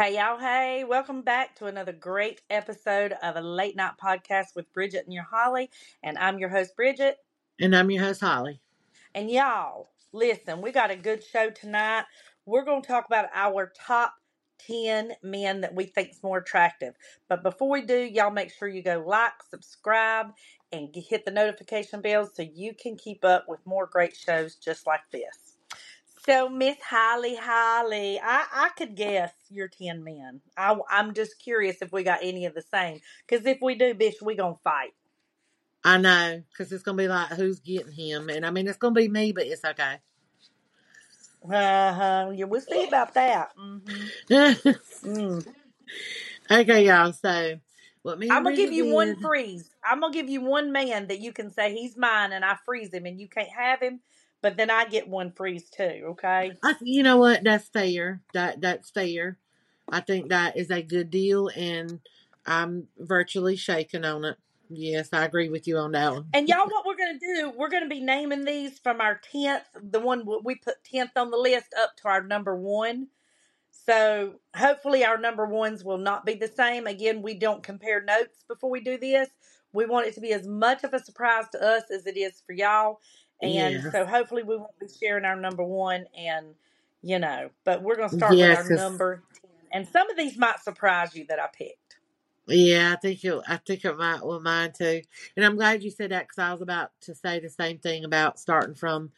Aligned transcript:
Hey, 0.00 0.14
y'all. 0.14 0.38
Hey, 0.38 0.82
welcome 0.82 1.20
back 1.20 1.56
to 1.56 1.66
another 1.66 1.92
great 1.92 2.40
episode 2.48 3.12
of 3.22 3.36
a 3.36 3.42
late 3.42 3.76
night 3.76 3.98
podcast 4.02 4.56
with 4.56 4.72
Bridget 4.72 5.04
and 5.04 5.12
your 5.12 5.26
Holly. 5.30 5.68
And 6.02 6.16
I'm 6.16 6.38
your 6.38 6.48
host, 6.48 6.74
Bridget. 6.74 7.18
And 7.60 7.76
I'm 7.76 7.90
your 7.90 8.02
host, 8.02 8.22
Holly. 8.22 8.62
And 9.14 9.30
y'all, 9.30 9.90
listen, 10.14 10.62
we 10.62 10.72
got 10.72 10.90
a 10.90 10.96
good 10.96 11.22
show 11.22 11.50
tonight. 11.50 12.04
We're 12.46 12.64
going 12.64 12.80
to 12.80 12.88
talk 12.88 13.04
about 13.04 13.26
our 13.34 13.70
top 13.76 14.14
10 14.66 15.16
men 15.22 15.60
that 15.60 15.74
we 15.74 15.84
think 15.84 16.12
is 16.12 16.22
more 16.22 16.38
attractive. 16.38 16.94
But 17.28 17.42
before 17.42 17.68
we 17.68 17.82
do, 17.82 17.98
y'all 17.98 18.30
make 18.30 18.54
sure 18.54 18.68
you 18.68 18.82
go 18.82 19.04
like, 19.06 19.32
subscribe, 19.50 20.28
and 20.72 20.88
hit 20.94 21.26
the 21.26 21.30
notification 21.30 22.00
bell 22.00 22.26
so 22.34 22.40
you 22.40 22.72
can 22.72 22.96
keep 22.96 23.22
up 23.22 23.44
with 23.48 23.60
more 23.66 23.84
great 23.84 24.16
shows 24.16 24.54
just 24.54 24.86
like 24.86 25.02
this. 25.12 25.49
So, 26.26 26.48
Miss 26.48 26.76
Holly, 26.82 27.36
Holly, 27.36 28.20
I, 28.22 28.46
I 28.52 28.70
could 28.76 28.96
guess 28.96 29.32
you're 29.50 29.68
10 29.68 30.04
men. 30.04 30.40
I, 30.56 30.76
I'm 30.90 31.14
just 31.14 31.38
curious 31.42 31.82
if 31.82 31.92
we 31.92 32.02
got 32.04 32.20
any 32.22 32.46
of 32.46 32.54
the 32.54 32.62
same. 32.62 33.00
Because 33.28 33.46
if 33.46 33.58
we 33.62 33.74
do, 33.76 33.94
bitch, 33.94 34.22
we 34.22 34.36
going 34.36 34.54
to 34.54 34.60
fight. 34.62 34.92
I 35.84 35.98
know, 35.98 36.42
because 36.52 36.72
it's 36.72 36.82
going 36.82 36.98
to 36.98 37.04
be 37.04 37.08
like, 37.08 37.28
who's 37.30 37.60
getting 37.60 37.92
him? 37.92 38.28
And 38.30 38.46
I 38.46 38.50
mean, 38.50 38.68
it's 38.68 38.78
going 38.78 38.94
to 38.94 39.00
be 39.00 39.08
me, 39.08 39.32
but 39.32 39.46
it's 39.46 39.64
okay. 39.64 39.96
Uh 41.44 41.92
huh. 41.94 42.30
Yeah, 42.34 42.44
we'll 42.46 42.60
see 42.60 42.86
about 42.86 43.14
that. 43.14 43.50
Mm-hmm. 43.58 45.08
Mm. 45.08 45.46
okay, 46.50 46.86
y'all. 46.86 47.12
So, 47.12 47.60
what 48.02 48.18
me 48.18 48.28
and 48.28 48.38
I'm 48.38 48.44
gonna 48.44 48.56
give 48.56 48.70
Bridget 48.70 48.76
you 48.76 48.84
one 48.86 49.08
did- 49.16 49.22
freeze. 49.22 49.70
I'm 49.84 50.00
gonna 50.00 50.12
give 50.12 50.28
you 50.28 50.42
one 50.42 50.72
man 50.72 51.08
that 51.08 51.20
you 51.20 51.32
can 51.32 51.50
say 51.50 51.74
he's 51.74 51.96
mine, 51.96 52.32
and 52.32 52.44
I 52.44 52.56
freeze 52.66 52.92
him, 52.92 53.06
and 53.06 53.20
you 53.20 53.28
can't 53.28 53.48
have 53.50 53.80
him. 53.80 54.00
But 54.42 54.56
then 54.56 54.70
I 54.70 54.86
get 54.86 55.08
one 55.08 55.32
freeze 55.32 55.68
too. 55.68 56.02
Okay. 56.10 56.52
I, 56.62 56.74
you 56.80 57.02
know 57.02 57.18
what? 57.18 57.44
That's 57.44 57.68
fair. 57.68 58.22
That 58.32 58.60
that's 58.60 58.90
fair. 58.90 59.38
I 59.90 60.00
think 60.00 60.28
that 60.28 60.56
is 60.56 60.70
a 60.70 60.82
good 60.82 61.10
deal, 61.10 61.48
and 61.48 62.00
I'm 62.46 62.88
virtually 62.98 63.56
shaking 63.56 64.04
on 64.04 64.24
it. 64.24 64.36
Yes, 64.68 65.08
I 65.12 65.24
agree 65.24 65.48
with 65.48 65.66
you 65.66 65.78
on 65.78 65.92
that 65.92 66.12
one. 66.12 66.26
And 66.32 66.48
y'all, 66.48 66.68
what 66.68 66.86
we're 66.86 66.96
gonna 66.96 67.18
do? 67.18 67.52
We're 67.56 67.70
gonna 67.70 67.88
be 67.88 68.00
naming 68.00 68.44
these 68.44 68.78
from 68.78 69.00
our 69.00 69.20
tenth, 69.20 69.64
the 69.82 70.00
one 70.00 70.24
we 70.44 70.54
put 70.54 70.82
tenth 70.84 71.10
on 71.16 71.30
the 71.30 71.36
list, 71.36 71.74
up 71.80 71.96
to 71.98 72.08
our 72.08 72.22
number 72.22 72.54
one. 72.56 73.08
So 73.86 74.34
hopefully 74.54 75.04
our 75.04 75.18
number 75.18 75.46
ones 75.46 75.84
will 75.84 75.98
not 75.98 76.24
be 76.24 76.34
the 76.34 76.48
same. 76.48 76.86
Again, 76.86 77.22
we 77.22 77.34
don't 77.34 77.62
compare 77.62 78.02
notes 78.02 78.44
before 78.46 78.70
we 78.70 78.80
do 78.80 78.96
this. 78.96 79.28
We 79.72 79.86
want 79.86 80.06
it 80.06 80.14
to 80.14 80.20
be 80.20 80.32
as 80.32 80.46
much 80.46 80.84
of 80.84 80.94
a 80.94 80.98
surprise 80.98 81.46
to 81.52 81.64
us 81.64 81.84
as 81.90 82.06
it 82.06 82.16
is 82.16 82.42
for 82.46 82.52
y'all. 82.52 83.00
And 83.42 83.82
Yeah. 83.82 83.90
so 83.92 84.06
hopefully 84.06 84.42
we 84.42 84.56
won't 84.56 84.78
be 84.80 84.88
sharing 84.88 85.24
our 85.24 85.36
number 85.36 85.64
one 85.64 86.06
and 86.18 86.54
you 87.02 87.18
know, 87.18 87.50
but 87.64 87.82
we're 87.82 87.96
gonna 87.96 88.10
start 88.10 88.38
Yes, 88.38 88.40
with 88.40 88.52
our 88.52 88.64
number 88.64 89.22
ten. 89.42 89.50
And 89.72 89.88
some 89.88 90.10
of 90.10 90.16
these 90.16 90.38
might 90.38 90.60
surprise 90.60 91.14
you 91.16 91.26
that 91.28 91.40
I 91.40 91.48
picked. 91.48 91.98
Yeah, 92.46 92.92
I 92.94 92.96
think 93.00 93.24
it. 93.24 93.40
I 93.48 93.56
think 93.58 93.84
it 93.84 93.98
might 93.98 94.24
with 94.26 94.42
mine 94.42 94.72
too. 94.76 95.02
And 95.36 95.44
I'm 95.46 95.56
glad 95.56 95.82
you 95.82 95.90
said 95.90 96.10
that 96.10 96.28
because 96.28 96.38
I 96.38 96.52
was 96.52 96.62
about 96.62 96.92
to 97.02 97.14
say 97.14 97.40
the 97.40 97.48
same 97.50 97.78
thing 97.78 98.04
about 98.04 98.38
starting 98.38 98.74
from 98.74 99.12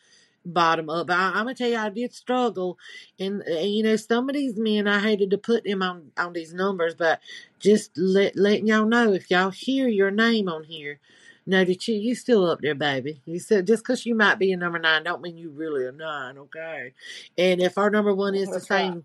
bottom 0.46 0.88
up. 0.90 1.08
But 1.08 1.18
I, 1.18 1.28
I'm 1.30 1.34
gonna 1.46 1.54
tell 1.56 1.68
you, 1.70 1.78
I 1.78 1.90
did 1.90 2.14
struggle, 2.14 2.78
and, 3.18 3.42
uh, 3.50 3.60
you 3.60 3.82
know, 3.82 3.96
some 3.96 4.28
of 4.30 4.36
these 4.36 4.58
men 4.58 4.88
I 4.88 5.00
hated 5.00 5.30
to 5.30 5.38
put 5.38 5.64
them 5.64 5.82
on 5.82 6.12
on 6.16 6.34
these 6.34 6.54
numbers, 6.54 6.94
but 6.94 7.20
just 7.58 7.90
let 7.98 8.36
letting 8.36 8.68
y'all 8.68 8.86
know 8.86 9.12
if 9.12 9.30
y'all 9.30 9.50
hear 9.50 9.88
your 9.88 10.12
name 10.12 10.48
on 10.48 10.64
here, 10.64 11.00
know 11.46 11.64
that 11.64 11.88
you 11.88 11.94
you 11.94 12.14
still 12.14 12.48
up 12.48 12.60
there, 12.60 12.74
baby. 12.74 13.20
You 13.24 13.38
said 13.38 13.66
just 13.66 13.82
because 13.82 14.06
you 14.06 14.14
might 14.14 14.38
be 14.38 14.52
a 14.52 14.56
number 14.56 14.78
nine, 14.78 15.04
don't 15.04 15.22
mean 15.22 15.36
you 15.36 15.50
really 15.50 15.86
a 15.86 15.92
nine, 15.92 16.38
okay? 16.38 16.94
And 17.36 17.60
if 17.60 17.78
our 17.78 17.90
number 17.90 18.14
one 18.14 18.34
is 18.34 18.48
the 18.48 18.54
right. 18.54 18.62
same 18.62 19.04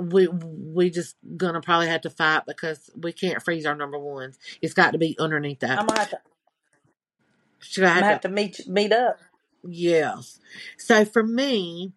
we 0.00 0.28
we 0.28 0.90
just 0.90 1.16
gonna 1.36 1.60
probably 1.60 1.88
have 1.88 2.00
to 2.02 2.10
fight 2.10 2.44
because 2.46 2.90
we 2.96 3.12
can't 3.12 3.42
freeze 3.42 3.66
our 3.66 3.74
number 3.74 3.98
ones. 3.98 4.38
It's 4.62 4.74
got 4.74 4.92
to 4.92 4.98
be 4.98 5.16
underneath 5.18 5.60
that. 5.60 5.78
I'm 5.78 5.86
gonna 5.86 6.00
have 6.00 6.10
to 6.10 6.20
Should 7.58 7.84
I 7.84 7.88
I'm 7.88 7.92
have 7.94 8.00
gonna 8.02 8.08
to? 8.08 8.12
have 8.12 8.20
to 8.22 8.28
meet 8.28 8.68
meet 8.68 8.92
up. 8.92 9.18
Yes. 9.62 10.38
So 10.78 11.04
for 11.04 11.22
me, 11.22 11.92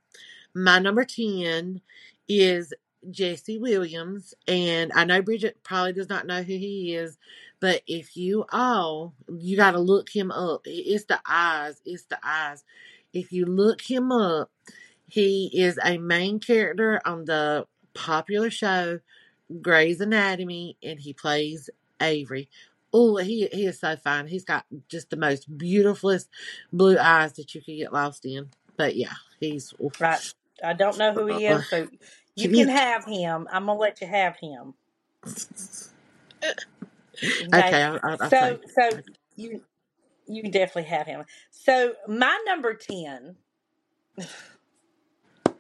my 0.53 0.79
number 0.79 1.05
ten 1.05 1.81
is 2.27 2.73
Jesse 3.09 3.59
Williams, 3.59 4.33
and 4.47 4.91
I 4.93 5.05
know 5.05 5.21
Bridget 5.21 5.63
probably 5.63 5.93
does 5.93 6.09
not 6.09 6.25
know 6.25 6.41
who 6.41 6.53
he 6.53 6.95
is, 6.95 7.17
but 7.63 7.81
if 7.87 8.17
you 8.17 8.43
all, 8.51 9.13
you 9.33 9.55
got 9.55 9.71
to 9.71 9.79
look 9.79 10.09
him 10.09 10.31
up. 10.31 10.63
It's 10.65 11.05
the 11.05 11.21
eyes. 11.25 11.81
It's 11.85 12.03
the 12.03 12.19
eyes. 12.21 12.61
If 13.13 13.31
you 13.31 13.45
look 13.45 13.79
him 13.79 14.11
up, 14.11 14.51
he 15.07 15.49
is 15.53 15.79
a 15.81 15.97
main 15.97 16.41
character 16.41 16.99
on 17.05 17.23
the 17.23 17.65
popular 17.93 18.49
show 18.49 18.99
Grey's 19.61 20.01
Anatomy, 20.01 20.75
and 20.83 20.99
he 20.99 21.13
plays 21.13 21.69
Avery. 22.01 22.49
Oh, 22.91 23.15
he 23.15 23.47
he 23.53 23.65
is 23.65 23.79
so 23.79 23.95
fine. 23.95 24.27
He's 24.27 24.43
got 24.43 24.65
just 24.89 25.09
the 25.09 25.15
most 25.15 25.57
beautifulest 25.57 26.27
blue 26.73 26.97
eyes 26.97 27.31
that 27.33 27.55
you 27.55 27.61
could 27.61 27.77
get 27.77 27.93
lost 27.93 28.25
in. 28.25 28.49
But 28.75 28.97
yeah, 28.97 29.13
he's 29.39 29.73
oof. 29.81 30.01
Right. 30.01 30.33
I 30.61 30.73
don't 30.73 30.97
know 30.97 31.13
who 31.13 31.27
he 31.27 31.45
is, 31.45 31.59
uh-uh. 31.59 31.61
so 31.61 31.87
you 32.35 32.49
Can 32.49 32.55
can 32.55 32.67
have 32.67 33.05
him. 33.05 33.47
I'm 33.49 33.67
gonna 33.67 33.79
let 33.79 34.01
you 34.01 34.07
have 34.07 34.35
him. 34.35 34.73
Okay, 37.55 37.83
I, 37.83 37.95
I, 37.97 38.17
I 38.21 38.29
so 38.29 38.37
think. 38.39 38.61
so 38.75 38.99
you 39.35 39.61
you 40.27 40.51
definitely 40.51 40.85
have 40.91 41.07
him. 41.07 41.25
So 41.51 41.95
my 42.07 42.39
number 42.47 42.73
ten 42.75 43.37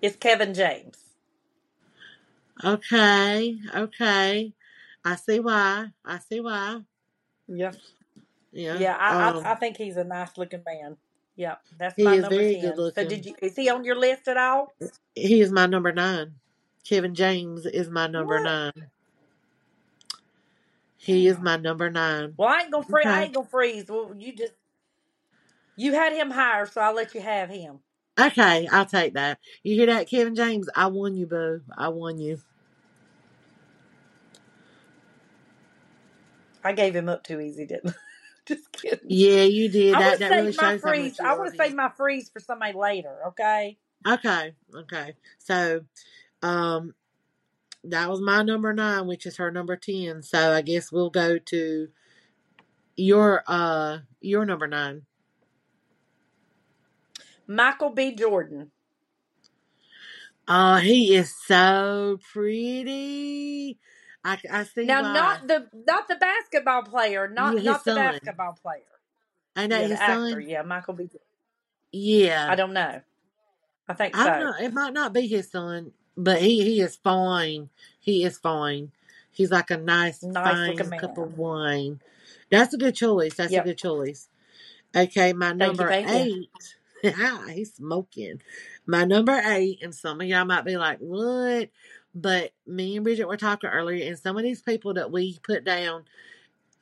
is 0.01 0.15
Kevin 0.17 0.53
James. 0.53 0.97
Okay, 2.63 3.57
okay. 3.75 4.53
I 5.05 5.15
see 5.17 5.39
why. 5.39 5.87
I 6.05 6.19
see 6.19 6.41
why. 6.41 6.81
Yeah. 7.47 7.73
Yeah. 8.53 8.83
Yeah, 8.83 8.97
I, 8.99 9.29
um, 9.29 9.49
I 9.49 9.53
I 9.53 9.55
think 9.55 9.77
he's 9.77 9.97
a 9.97 10.03
nice 10.05 10.37
looking 10.37 10.63
man. 10.65 10.97
Yeah, 11.37 11.55
that's 11.77 11.97
He 11.97 12.03
my 12.03 12.15
is 12.15 12.27
number 12.27 12.27
very 12.27 12.55
ten. 12.61 12.61
good 12.61 12.77
So 12.87 13.05
looking. 13.05 13.05
did 13.05 13.25
you 13.25 13.35
is 13.41 13.55
he 13.55 13.69
on 13.69 13.85
your 13.85 13.95
list 13.97 14.27
at 14.27 14.37
all? 14.37 14.75
he 15.15 15.41
is 15.41 15.51
my 15.51 15.67
number 15.67 15.91
nine. 15.93 16.35
Kevin 16.87 17.15
James 17.15 17.65
is 17.65 17.89
my 17.89 18.07
number 18.07 18.39
What? 18.39 18.41
nine. 18.41 18.73
He 21.03 21.27
is 21.27 21.39
my 21.39 21.57
number 21.57 21.89
nine. 21.89 22.33
Well, 22.37 22.49
I 22.49 22.61
ain't 22.61 22.71
gonna 22.71 22.85
freeze. 22.85 23.07
I 23.07 23.09
Okay. 23.11 23.23
ain't 23.23 23.33
gonna 23.33 23.47
freeze. 23.47 23.85
Well, 23.89 24.13
you 24.17 24.35
just 24.35 24.53
you 25.75 25.93
had 25.93 26.13
him 26.13 26.31
higher, 26.31 26.65
so 26.65 26.81
I'll 26.81 26.95
let 26.95 27.13
you 27.15 27.21
have 27.21 27.49
him. 27.49 27.79
Okay, 28.19 28.67
I'll 28.71 28.85
take 28.85 29.15
that. 29.15 29.39
You 29.63 29.75
hear 29.75 29.87
that, 29.87 30.09
Kevin 30.09 30.35
James? 30.35 30.69
I 30.75 30.87
won 30.87 31.15
you, 31.15 31.25
boo. 31.27 31.61
I 31.77 31.89
won 31.89 32.19
you. 32.19 32.39
I 36.63 36.73
gave 36.73 36.95
him 36.95 37.09
up 37.09 37.23
too 37.23 37.39
easy, 37.41 37.65
didn't 37.65 37.89
I? 37.91 37.93
Just 38.45 38.71
kidding. 38.71 38.99
Yeah, 39.09 39.43
you 39.43 39.69
did. 39.69 39.97
I 39.97 39.99
That 39.99 40.15
to 40.15 40.19
that 40.19 40.27
save 40.29 40.37
really 40.37 40.51
my 40.53 40.73
shows 40.73 40.83
how 40.83 40.93
much 40.95 40.99
freeze. 40.99 41.19
you 41.19 41.25
I 41.25 41.35
want 41.35 41.39
love 41.39 41.51
to 41.51 41.55
save 41.57 41.71
him. 41.71 41.77
my 41.77 41.89
freeze 41.89 42.29
for 42.29 42.39
somebody 42.39 42.73
later. 42.77 43.17
Okay. 43.29 43.77
Okay, 44.07 44.53
okay. 44.75 45.15
So, 45.39 45.81
um, 46.41 46.93
that 47.85 48.09
was 48.09 48.21
my 48.21 48.43
number 48.43 48.73
nine, 48.73 49.07
which 49.07 49.25
is 49.25 49.37
her 49.37 49.51
number 49.51 49.75
ten. 49.77 50.21
So 50.23 50.53
I 50.53 50.61
guess 50.61 50.91
we'll 50.91 51.09
go 51.09 51.37
to 51.39 51.87
your 52.95 53.43
uh 53.47 53.99
your 54.21 54.45
number 54.45 54.67
nine. 54.67 55.03
Michael 57.47 57.89
B. 57.91 58.15
Jordan. 58.15 58.71
Uh, 60.47 60.79
he 60.79 61.15
is 61.15 61.33
so 61.47 62.19
pretty. 62.33 63.79
I 64.23 64.37
I 64.51 64.63
see 64.63 64.85
Now, 64.87 65.01
why. 65.01 65.13
not 65.13 65.47
the 65.47 65.67
not 65.73 66.07
the 66.07 66.15
basketball 66.15 66.83
player, 66.83 67.27
Yeah, 67.27 67.33
not 67.33 67.55
his 67.59 67.65
not 67.65 67.85
the 67.85 67.91
basketball 67.93 68.57
player. 68.61 68.83
I 69.55 69.67
know 69.67 69.81
Yeah, 69.81 69.87
his 69.87 69.99
actor. 69.99 70.39
son. 70.39 70.41
Yeah, 70.41 70.61
Michael 70.63 70.93
B. 70.93 71.05
Jordan. 71.05 71.19
Yeah, 71.91 72.51
I 72.51 72.55
don't 72.55 72.73
know. 72.73 73.01
I 73.87 73.93
think 73.93 74.15
I 74.15 74.25
so. 74.25 74.31
know. 74.31 74.53
It 74.61 74.73
might 74.73 74.93
not 74.93 75.13
be 75.13 75.27
his 75.27 75.51
son, 75.51 75.91
but 76.17 76.41
he 76.41 76.63
he 76.63 76.81
is 76.81 76.95
fine. 76.95 77.69
He 77.99 78.23
is 78.23 78.37
fine. 78.37 78.91
He's 79.31 79.51
like 79.51 79.71
a 79.71 79.77
nice, 79.77 80.21
Nice 80.21 80.43
fine 80.43 80.77
cup 80.99 81.17
of 81.17 81.37
wine. 81.37 81.99
That's 82.51 82.73
a 82.73 82.77
good 82.77 82.95
choice. 82.95 83.35
That's 83.35 83.51
a 83.53 83.61
good 83.61 83.77
choice. 83.77 84.29
Okay, 84.95 85.33
my 85.33 85.47
Thank 85.47 85.59
you, 85.59 85.67
number 85.67 85.89
thank 85.89 86.07
you. 86.07 86.15
eight. 86.15 86.49
He's 87.53 87.73
smoking. 87.73 88.41
My 88.85 89.05
number 89.05 89.41
eight, 89.43 89.79
and 89.81 89.93
some 89.93 90.21
of 90.21 90.27
y'all 90.27 90.45
might 90.45 90.65
be 90.65 90.77
like, 90.77 90.99
"What?" 90.99 91.69
But 92.15 92.51
me 92.67 92.95
and 92.95 93.03
Bridget 93.03 93.27
were 93.27 93.37
talking 93.37 93.71
earlier, 93.71 94.07
and 94.07 94.19
some 94.19 94.37
of 94.37 94.43
these 94.43 94.61
people 94.61 94.93
that 94.93 95.11
we 95.11 95.39
put 95.43 95.63
down, 95.63 96.05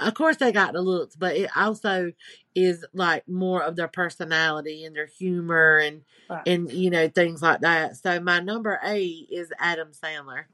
of 0.01 0.13
course, 0.13 0.37
they 0.37 0.51
got 0.51 0.73
the 0.73 0.81
looks, 0.81 1.15
but 1.15 1.35
it 1.35 1.49
also 1.55 2.11
is 2.55 2.85
like 2.93 3.27
more 3.27 3.61
of 3.63 3.75
their 3.75 3.87
personality 3.87 4.83
and 4.85 4.95
their 4.95 5.05
humor 5.07 5.77
and 5.77 6.01
Right. 6.29 6.43
and 6.47 6.71
you 6.71 6.89
know 6.89 7.07
things 7.09 7.41
like 7.41 7.61
that. 7.61 7.97
So 7.97 8.19
my 8.19 8.39
number 8.39 8.79
eight 8.83 9.27
is 9.31 9.51
Adam 9.59 9.89
Sandler. 9.91 10.45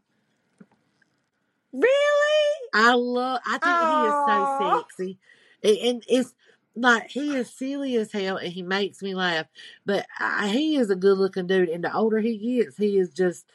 Really? 1.73 2.53
I 2.73 2.93
love. 2.93 3.39
I 3.45 3.57
think 3.57 3.77
he 3.79 4.05
is 4.05 4.13
so 4.25 4.45
sexy, 4.57 5.17
A- 5.63 5.89
and 5.89 6.03
it's 6.07 6.33
like 6.75 7.09
he 7.09 7.35
is 7.35 7.49
silly 7.49 7.95
as 7.95 8.11
hell, 8.11 8.37
and 8.37 8.51
he 8.51 8.61
makes 8.61 9.01
me 9.01 9.13
laugh. 9.13 9.47
But 9.85 10.05
I, 10.19 10.49
he 10.49 10.77
is 10.77 10.89
a 10.89 10.95
good 10.95 11.17
looking 11.17 11.47
dude, 11.47 11.69
and 11.69 11.83
the 11.83 11.93
older 11.93 12.19
he 12.19 12.37
gets, 12.37 12.77
he 12.77 12.97
is 12.97 13.11
just 13.13 13.45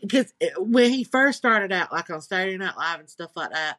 because 0.00 0.32
eh, 0.40 0.50
when 0.58 0.90
he 0.90 1.04
first 1.04 1.38
started 1.38 1.72
out, 1.72 1.92
like 1.92 2.10
on 2.10 2.20
Saturday 2.22 2.56
Night 2.56 2.76
Live 2.76 3.00
and 3.00 3.10
stuff 3.10 3.30
like 3.34 3.50
that, 3.50 3.78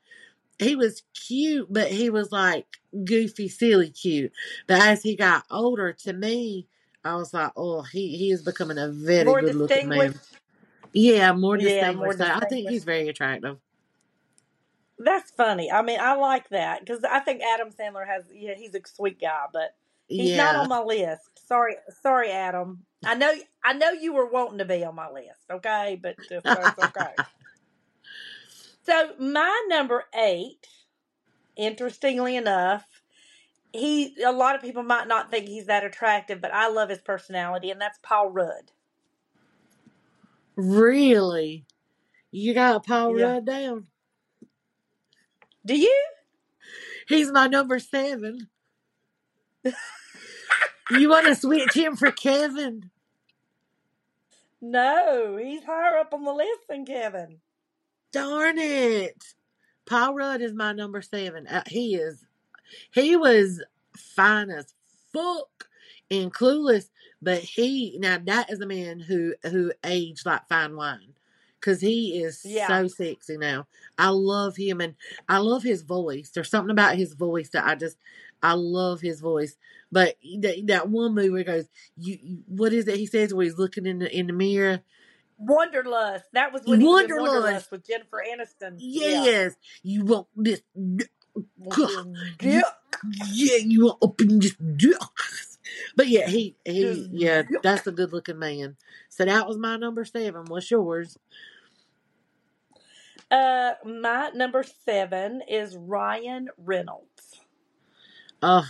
he 0.59 0.75
was 0.75 1.03
cute, 1.13 1.67
but 1.71 1.88
he 1.88 2.09
was 2.09 2.31
like 2.31 2.67
goofy, 3.06 3.47
silly 3.47 3.89
cute. 3.89 4.31
But 4.67 4.81
as 4.81 5.01
he 5.01 5.15
got 5.15 5.45
older, 5.50 5.94
to 5.94 6.13
me, 6.13 6.67
I 7.03 7.15
was 7.15 7.33
like, 7.33 7.51
oh, 7.56 7.81
he, 7.81 8.17
he 8.17 8.31
is 8.31 8.44
becoming 8.44 8.77
a 8.77 8.89
very 8.89 9.25
More 9.25 9.41
good 9.41 9.56
looking 9.56 9.88
man. 9.88 10.19
Yeah, 10.91 11.31
more 11.31 11.57
distinguished. 11.57 11.83
Yeah, 11.83 11.91
more 11.94 12.07
distinguished. 12.07 12.44
I 12.44 12.47
think 12.47 12.69
he's 12.69 12.83
very 12.83 13.07
attractive. 13.07 13.57
That's 14.97 15.31
funny. 15.31 15.71
I 15.71 15.81
mean, 15.81 16.00
I 16.00 16.15
like 16.15 16.50
that 16.50 16.81
because 16.81 17.03
I 17.09 17.19
think 17.19 17.41
Adam 17.41 17.69
Sandler 17.71 18.06
has. 18.06 18.25
Yeah, 18.33 18.56
he's 18.56 18.75
a 18.75 18.81
sweet 18.85 19.19
guy, 19.21 19.45
but 19.53 19.75
he's 20.09 20.35
not 20.35 20.56
on 20.57 20.67
my 20.67 20.81
list. 20.81 21.21
Sorry, 21.47 21.75
sorry, 22.01 22.31
Adam. 22.31 22.85
I 23.06 23.15
know, 23.15 23.33
I 23.63 23.73
know 23.73 23.91
you 23.91 24.13
were 24.13 24.29
wanting 24.29 24.57
to 24.57 24.65
be 24.65 24.83
on 24.83 24.95
my 24.95 25.09
list. 25.09 25.39
Okay, 25.50 25.97
but 26.01 26.17
that's 26.29 26.79
okay. 26.79 27.13
So 28.89 29.12
my 29.19 29.65
number 29.69 30.06
eight, 30.15 30.68
interestingly 31.56 32.36
enough, 32.36 32.88
he 33.71 34.15
a 34.25 34.31
lot 34.31 34.56
of 34.56 34.62
people 34.62 34.81
might 34.81 35.07
not 35.07 35.30
think 35.30 35.47
he's 35.47 35.68
that 35.68 35.83
attractive, 35.83 36.41
but 36.41 36.51
I 36.53 36.69
love 36.69 36.89
his 36.89 37.00
personality, 37.01 37.69
and 37.69 37.80
that's 37.80 38.00
Paul 38.01 38.31
Rudd. 38.31 38.71
really? 40.56 41.65
You 42.31 42.53
got 42.56 42.86
Paul 42.86 43.15
Yeah. 43.15 43.33
Rudd 43.33 43.45
down? 43.45 43.88
Do 45.65 45.77
you? 45.77 46.06
He's 47.07 47.31
my 47.31 47.47
number 47.47 47.80
seven. 47.80 48.50
you 50.92 51.09
want 51.09 51.27
to 51.27 51.35
switch 51.35 51.74
him 51.75 51.95
for 51.95 52.12
Kevin? 52.12 52.92
No, 54.62 55.38
he's 55.38 55.63
higher 55.63 55.97
up 55.97 56.13
on 56.13 56.25
the 56.25 56.33
list 56.33 56.68
than 56.68 56.85
Kevin. 56.85 57.39
Darn 58.11 58.57
it. 58.57 59.23
Paul 59.85 60.15
Rudd 60.15 60.41
is 60.41 60.53
my 60.53 60.73
number 60.73 61.01
seven. 61.01 61.47
Uh, 61.47 61.63
he 61.67 61.95
is, 61.95 62.25
he 62.91 63.15
was 63.15 63.63
fine 63.95 64.50
as 64.50 64.73
fuck 65.13 65.67
and 66.11 66.33
clueless, 66.33 66.89
but 67.21 67.39
he, 67.39 67.97
now 68.00 68.17
that 68.25 68.51
is 68.51 68.61
a 68.61 68.65
man 68.67 69.00
who, 69.00 69.33
who 69.50 69.71
aged 69.83 70.25
like 70.25 70.47
fine 70.47 70.75
wine. 70.75 71.13
Cause 71.61 71.81
he 71.81 72.21
is 72.23 72.41
Yeah. 72.45 72.67
so 72.67 72.88
sexy 72.88 73.38
now. 73.38 73.67
I 73.97 74.09
love 74.09 74.56
him 74.56 74.79
and 74.79 74.95
I 75.27 75.39
love 75.39 75.61
his 75.61 75.81
voice. 75.81 76.29
There's 76.29 76.50
something 76.50 76.71
about 76.71 76.95
his 76.95 77.13
voice 77.13 77.50
that 77.50 77.65
I 77.65 77.75
just, 77.75 77.97
I 78.41 78.53
love 78.53 79.01
his 79.01 79.19
voice. 79.19 79.57
But 79.91 80.15
that, 80.39 80.61
that 80.67 80.88
one 80.89 81.15
movie 81.15 81.29
where 81.29 81.39
he 81.39 81.44
goes, 81.44 81.65
you, 81.97 82.17
you, 82.21 82.38
what 82.47 82.71
is 82.71 82.88
it 82.88 82.95
he 82.95 83.06
says 83.07 83.33
where 83.33 83.44
he's 83.44 83.57
looking 83.57 83.85
in 83.85 84.00
the, 84.00 84.17
in 84.17 84.27
the 84.27 84.33
mirror? 84.33 84.79
Wanderlust. 85.39 86.25
That 86.33 86.53
was 86.53 86.63
when 86.65 86.81
he 86.81 86.88
Wanderlust. 86.88 87.33
Wanderlust 87.33 87.71
with 87.71 87.88
Jennifer 87.88 88.21
Aniston. 88.27 88.75
Yeah. 88.77 89.24
Yes. 89.24 89.56
You 89.81 90.06
want 90.06 90.27
this 90.36 90.62
Yeah. 92.41 92.62
yeah, 93.31 93.57
you 93.57 93.86
want 93.86 93.97
open 94.01 94.41
just 94.41 94.57
but 95.95 96.07
yeah, 96.07 96.27
he 96.27 96.56
he 96.65 97.07
yeah, 97.12 97.44
that's 97.63 97.88
a 97.88 97.91
good 97.91 98.13
looking 98.13 98.39
man. 98.39 98.77
So 99.09 99.25
that 99.25 99.47
was 99.47 99.57
my 99.57 99.77
number 99.77 100.06
seven. 100.06 100.45
What's 100.47 100.71
yours? 100.71 101.18
Uh, 103.30 103.74
my 103.85 104.31
number 104.33 104.63
seven 104.85 105.42
is 105.47 105.75
Ryan 105.75 106.50
Reynolds. 106.57 107.42
Oh, 108.42 108.65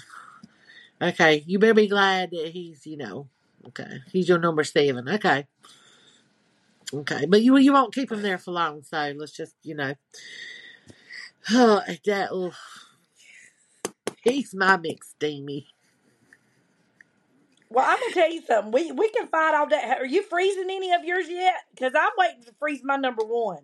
okay. 1.02 1.44
You 1.46 1.60
better 1.60 1.74
be 1.74 1.88
glad 1.88 2.32
that 2.32 2.50
he's 2.50 2.86
you 2.86 2.98
know 2.98 3.28
okay. 3.68 4.02
He's 4.12 4.28
your 4.28 4.40
number 4.40 4.64
seven. 4.64 5.08
Okay, 5.08 5.48
okay. 6.94 7.26
But 7.28 7.42
you 7.44 7.58
you 7.58 7.74
won't 7.74 7.94
keep 7.96 8.10
them 8.10 8.22
there 8.24 8.38
for 8.40 8.52
long. 8.52 8.84
So 8.84 9.14
let's 9.18 9.34
just 9.34 9.56
you 9.64 9.76
know. 9.76 9.96
Oh, 11.52 11.82
oh, 12.32 12.52
he's 14.24 14.56
my 14.56 14.78
big 14.78 15.04
steamy. 15.04 15.68
Well, 17.70 17.86
I'm 17.88 18.00
gonna 18.00 18.14
tell 18.14 18.32
you 18.32 18.42
something. 18.44 18.72
We 18.72 18.92
we 18.94 19.10
can 19.12 19.28
fight 19.28 19.56
all 19.56 19.68
day. 19.68 19.96
Are 20.00 20.06
you 20.06 20.24
freezing 20.24 20.70
any 20.72 20.94
of 20.94 21.06
yours 21.06 21.28
yet? 21.30 21.56
Because 21.76 21.94
I'm 22.00 22.12
waiting 22.18 22.44
to 22.46 22.54
freeze 22.60 22.82
my 22.84 22.98
number 22.98 23.24
one 23.26 23.64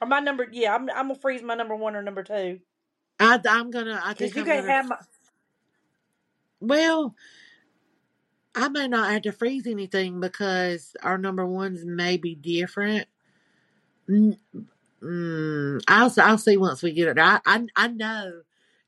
or 0.00 0.08
my 0.08 0.20
number. 0.20 0.48
Yeah, 0.52 0.74
I'm 0.74 0.90
I'm 0.90 1.08
gonna 1.08 1.16
freeze 1.16 1.42
my 1.42 1.54
number 1.54 1.76
one 1.76 1.96
or 1.96 2.02
number 2.02 2.22
two. 2.24 2.60
I 3.20 3.40
I'm 3.48 3.70
gonna 3.70 4.00
I 4.04 4.14
think 4.14 4.36
you 4.36 4.42
I'm 4.42 4.50
can't 4.50 4.66
gonna 4.66 4.72
have 4.72 4.86
my. 4.88 4.96
well. 6.60 7.14
I 8.54 8.68
may 8.68 8.88
not 8.88 9.10
have 9.10 9.22
to 9.22 9.32
freeze 9.32 9.66
anything 9.66 10.20
because 10.20 10.94
our 11.02 11.18
number 11.18 11.46
ones 11.46 11.84
may 11.84 12.16
be 12.16 12.34
different. 12.34 13.08
Mm, 15.02 15.82
I'll 15.88 16.12
I'll 16.18 16.38
see 16.38 16.56
once 16.56 16.82
we 16.82 16.92
get 16.92 17.08
it. 17.08 17.18
I 17.18 17.40
I, 17.46 17.66
I 17.76 17.88
know, 17.88 18.42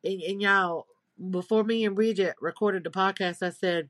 and, 0.05 0.23
and 0.23 0.43
y'all 0.43 0.87
before 1.31 1.65
me 1.65 1.85
and 1.85 1.95
Bridget 1.95 2.35
recorded 2.41 2.85
the 2.85 2.91
podcast, 2.91 3.43
I 3.43 3.51
said, 3.51 3.89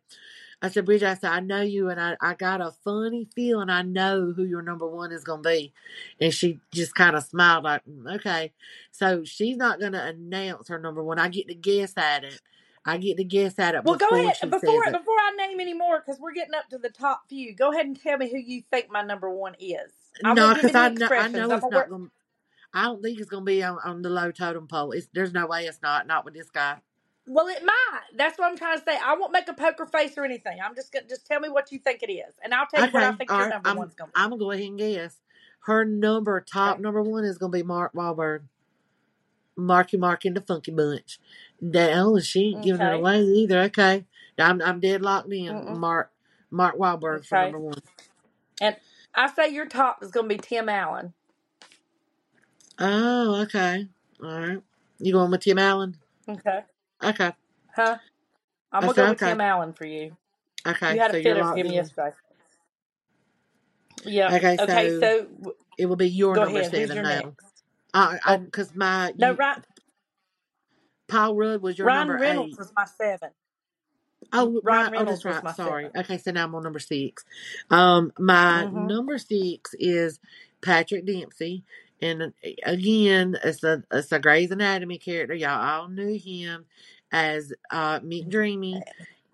I 0.62 0.68
said 0.68 0.84
Bridget, 0.84 1.08
I 1.08 1.14
said 1.14 1.30
I 1.32 1.40
know 1.40 1.62
you, 1.62 1.90
and 1.90 2.00
I 2.00 2.16
I 2.20 2.34
got 2.34 2.60
a 2.60 2.72
funny 2.84 3.26
feeling 3.34 3.70
I 3.70 3.82
know 3.82 4.32
who 4.36 4.44
your 4.44 4.62
number 4.62 4.86
one 4.86 5.12
is 5.12 5.24
gonna 5.24 5.42
be, 5.42 5.72
and 6.20 6.32
she 6.32 6.60
just 6.72 6.94
kind 6.94 7.16
of 7.16 7.24
smiled 7.24 7.64
like 7.64 7.82
"Mm, 7.86 8.16
okay, 8.16 8.52
so 8.92 9.24
she's 9.24 9.56
not 9.56 9.80
gonna 9.80 10.04
announce 10.16 10.68
her 10.68 10.78
number 10.78 11.02
one. 11.02 11.18
I 11.18 11.28
get 11.28 11.48
to 11.48 11.54
guess 11.54 11.94
at 11.96 12.24
it. 12.24 12.40
I 12.84 12.98
get 12.98 13.16
to 13.18 13.24
guess 13.24 13.58
at 13.58 13.74
it 13.74 13.84
Well, 13.84 13.96
go 13.96 14.08
ahead 14.12 14.36
before 14.50 14.82
before 14.90 15.14
I 15.14 15.32
name 15.36 15.60
any 15.60 15.74
more 15.74 16.00
because 16.00 16.20
we're 16.20 16.32
getting 16.32 16.54
up 16.54 16.68
to 16.70 16.78
the 16.78 16.90
top 16.90 17.22
few. 17.28 17.54
Go 17.54 17.72
ahead 17.72 17.86
and 17.86 18.00
tell 18.00 18.18
me 18.18 18.30
who 18.30 18.38
you 18.38 18.62
think 18.70 18.90
my 18.90 19.02
number 19.02 19.30
one 19.30 19.54
is. 19.60 19.92
I 20.24 20.34
No, 20.34 20.52
because 20.54 20.74
I 20.74 20.88
know 20.88 21.08
I 21.16 21.28
know 21.28 21.44
I'm 21.52 21.58
it's 21.58 21.70
not 21.70 21.88
going. 21.88 22.06
to 22.06 22.10
I 22.74 22.84
don't 22.84 23.02
think 23.02 23.20
it's 23.20 23.28
going 23.28 23.42
to 23.42 23.50
be 23.50 23.62
on, 23.62 23.78
on 23.84 24.02
the 24.02 24.08
low 24.10 24.30
totem 24.32 24.66
pole. 24.66 24.92
It's 24.92 25.08
there's 25.12 25.32
no 25.32 25.46
way 25.46 25.66
it's 25.66 25.82
not. 25.82 26.06
Not 26.06 26.24
with 26.24 26.34
this 26.34 26.50
guy. 26.50 26.78
Well, 27.26 27.46
it 27.46 27.64
might. 27.64 28.00
That's 28.16 28.36
what 28.38 28.50
I'm 28.50 28.56
trying 28.58 28.78
to 28.78 28.84
say. 28.84 28.98
I 29.04 29.14
won't 29.14 29.32
make 29.32 29.46
a 29.48 29.54
poker 29.54 29.86
face 29.86 30.18
or 30.18 30.24
anything. 30.24 30.58
I'm 30.64 30.74
just 30.74 30.90
gonna 30.92 31.06
just 31.06 31.26
tell 31.26 31.38
me 31.38 31.48
what 31.48 31.70
you 31.70 31.78
think 31.78 32.02
it 32.02 32.10
is, 32.10 32.34
and 32.42 32.52
I'll 32.52 32.66
tell 32.66 32.84
you 32.84 32.90
what 32.90 33.04
I 33.04 33.12
think 33.12 33.30
your 33.30 33.38
right. 33.40 33.50
number 33.50 33.70
I'm 33.70 33.76
one's 33.76 33.94
gonna 33.94 34.10
I'm 34.14 34.30
gonna 34.30 34.40
go 34.40 34.50
ahead 34.50 34.66
and 34.66 34.78
guess. 34.78 35.20
Her 35.66 35.84
number 35.84 36.40
top 36.40 36.74
Okay. 36.74 36.82
number 36.82 37.02
one 37.02 37.24
is 37.24 37.38
going 37.38 37.52
to 37.52 37.58
be 37.58 37.62
Mark 37.62 37.92
Wahlberg. 37.94 38.40
Marky 39.56 39.96
Mark 39.96 40.24
and 40.24 40.36
the 40.36 40.40
Funky 40.40 40.72
Bunch. 40.72 41.20
Down, 41.70 42.20
she 42.20 42.40
ain't 42.50 42.62
giving 42.62 42.82
it 42.82 42.92
Okay. 42.92 42.94
away 42.94 43.20
either. 43.22 43.60
Okay, 43.62 44.04
I'm 44.38 44.60
I'm 44.62 44.80
dead 44.80 45.02
locked 45.02 45.32
in. 45.32 45.54
Mm-mm. 45.54 45.68
Mark 45.68 46.10
Mark 46.50 46.76
Wahlberg 46.76 47.24
for 47.26 47.36
Okay. 47.36 47.42
number 47.42 47.58
one. 47.60 47.78
And 48.60 48.76
I 49.14 49.28
say 49.32 49.48
your 49.50 49.66
top 49.66 50.02
is 50.02 50.10
gonna 50.10 50.28
be 50.28 50.38
Tim 50.38 50.68
Allen. 50.68 51.14
Oh, 52.78 53.42
okay, 53.42 53.88
all 54.22 54.40
right. 54.40 54.62
You 54.98 55.12
going 55.12 55.30
with 55.30 55.42
Tim 55.42 55.58
Allen? 55.58 55.96
Okay. 56.28 56.60
Okay, 57.02 57.32
Huh? 57.76 57.98
I'm 58.72 58.82
I 58.82 58.86
gonna 58.86 58.94
said 58.94 59.04
go 59.04 59.08
with 59.10 59.18
okay, 59.22 59.24
Tim 59.24 59.40
Allen 59.40 59.72
for 59.72 59.84
you. 59.86 60.16
okay. 60.66 60.94
You 60.94 61.00
had 61.00 61.10
So 61.10 61.16
a 61.16 61.18
you're 61.18 61.34
fit 61.34 61.38
of 61.38 61.46
locked 61.46 61.58
him 61.58 61.66
in. 61.66 61.74
yesterday. 61.74 62.10
Yeah. 64.04 64.32
Okay, 64.32 64.58
Okay. 64.58 64.88
so 64.88 65.00
So 65.00 65.28
it 65.78 65.86
will 65.86 65.96
be 65.96 66.08
your 66.08 66.36
go 66.36 66.42
number 66.42 66.46
ahead. 66.46 66.72
Who's 66.72 66.88
seven 66.88 66.94
your 66.94 67.02
now. 67.02 67.36
next? 67.36 67.62
I, 67.94 68.18
I, 68.24 68.36
Oh 68.36 68.46
cause 68.52 68.74
my 68.74 69.12
no, 69.18 69.32
you, 69.32 69.34
Ryan, 69.34 69.62
Paul 71.12 71.36
Rudd 71.36 71.62
was 71.62 71.78
your 71.78 71.90
Ryan 71.90 71.92
number 71.92 72.20
Reynolds 72.20 72.56
eight. 72.56 72.58
was 72.58 72.72
my 72.76 72.86
seven. 72.86 73.30
Oh, 74.32 74.60
Ryan 74.64 74.88
right. 74.88 74.92
Oh, 74.96 75.04
Reynolds 75.04 75.06
that's 75.06 75.24
was 75.24 75.42
right. 75.42 75.48
Sorry. 75.48 75.90
seven. 75.90 75.92
Okay, 75.96 76.18
so 76.18 76.32
now 76.32 76.46
I'm 76.46 76.54
on 76.56 76.64
number 76.64 76.80
six. 76.80 77.24
Um, 77.70 78.12
my 78.20 78.66
Mm-hmm. 78.66 78.72
number 78.72 79.18
six 79.18 79.74
is 79.80 80.20
Patrick 80.62 81.06
Dempsey, 81.06 81.64
and 82.02 82.22
uh, 82.22 82.28
again, 82.64 83.38
it's 83.44 83.64
a 83.64 83.84
it's 83.92 84.12
a 84.12 84.20
Grey's 84.20 84.52
Anatomy 84.52 84.98
character. 84.98 85.34
Y'all 85.34 85.60
all 85.82 85.88
knew 85.88 86.18
him 86.18 86.66
as 87.12 87.52
uh 87.72 88.00
Dreamy, 88.28 88.86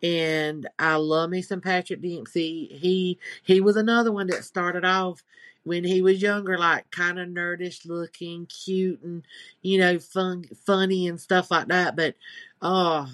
and 0.03 0.69
I 0.81 0.97
love 0.97 1.31
me 1.31 1.43
some 1.43 1.61
Patrick 1.63 2.03
Dempsey. 2.03 2.69
He 2.81 3.19
he 3.45 3.61
was 3.61 3.77
another 3.77 4.13
one 4.13 4.29
that 4.29 4.45
started 4.45 4.87
off 4.87 5.25
when 5.65 5.85
he 5.85 6.03
was 6.03 6.23
younger, 6.23 6.59
like 6.59 6.91
kind 6.91 7.19
of 7.19 7.29
nerdish 7.29 7.87
looking, 7.87 8.47
cute, 8.47 9.03
and 9.03 9.25
you 9.63 9.79
know, 9.79 9.99
fun, 9.99 10.45
funny 10.67 11.09
and 11.09 11.21
stuff 11.21 11.51
like 11.51 11.69
that. 11.69 11.97
But 11.97 12.15
oh, 12.63 13.13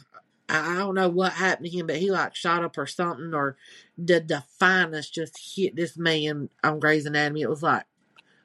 I 0.49 0.77
don't 0.77 0.95
know 0.95 1.09
what 1.09 1.33
happened 1.35 1.71
to 1.71 1.79
him, 1.79 1.87
but 1.87 1.97
he 1.97 2.11
like 2.11 2.35
shot 2.37 2.65
up 2.65 2.79
or 2.79 2.87
something, 2.87 3.35
or 3.35 3.57
the 3.99 4.21
the 4.21 4.45
finest 4.59 5.15
just 5.15 5.57
hit 5.57 5.77
this 5.77 5.97
man 5.97 6.51
on 6.63 6.81
Grey's 6.81 7.07
Anatomy. 7.07 7.43
It 7.43 7.51
was 7.51 7.63
like 7.63 7.85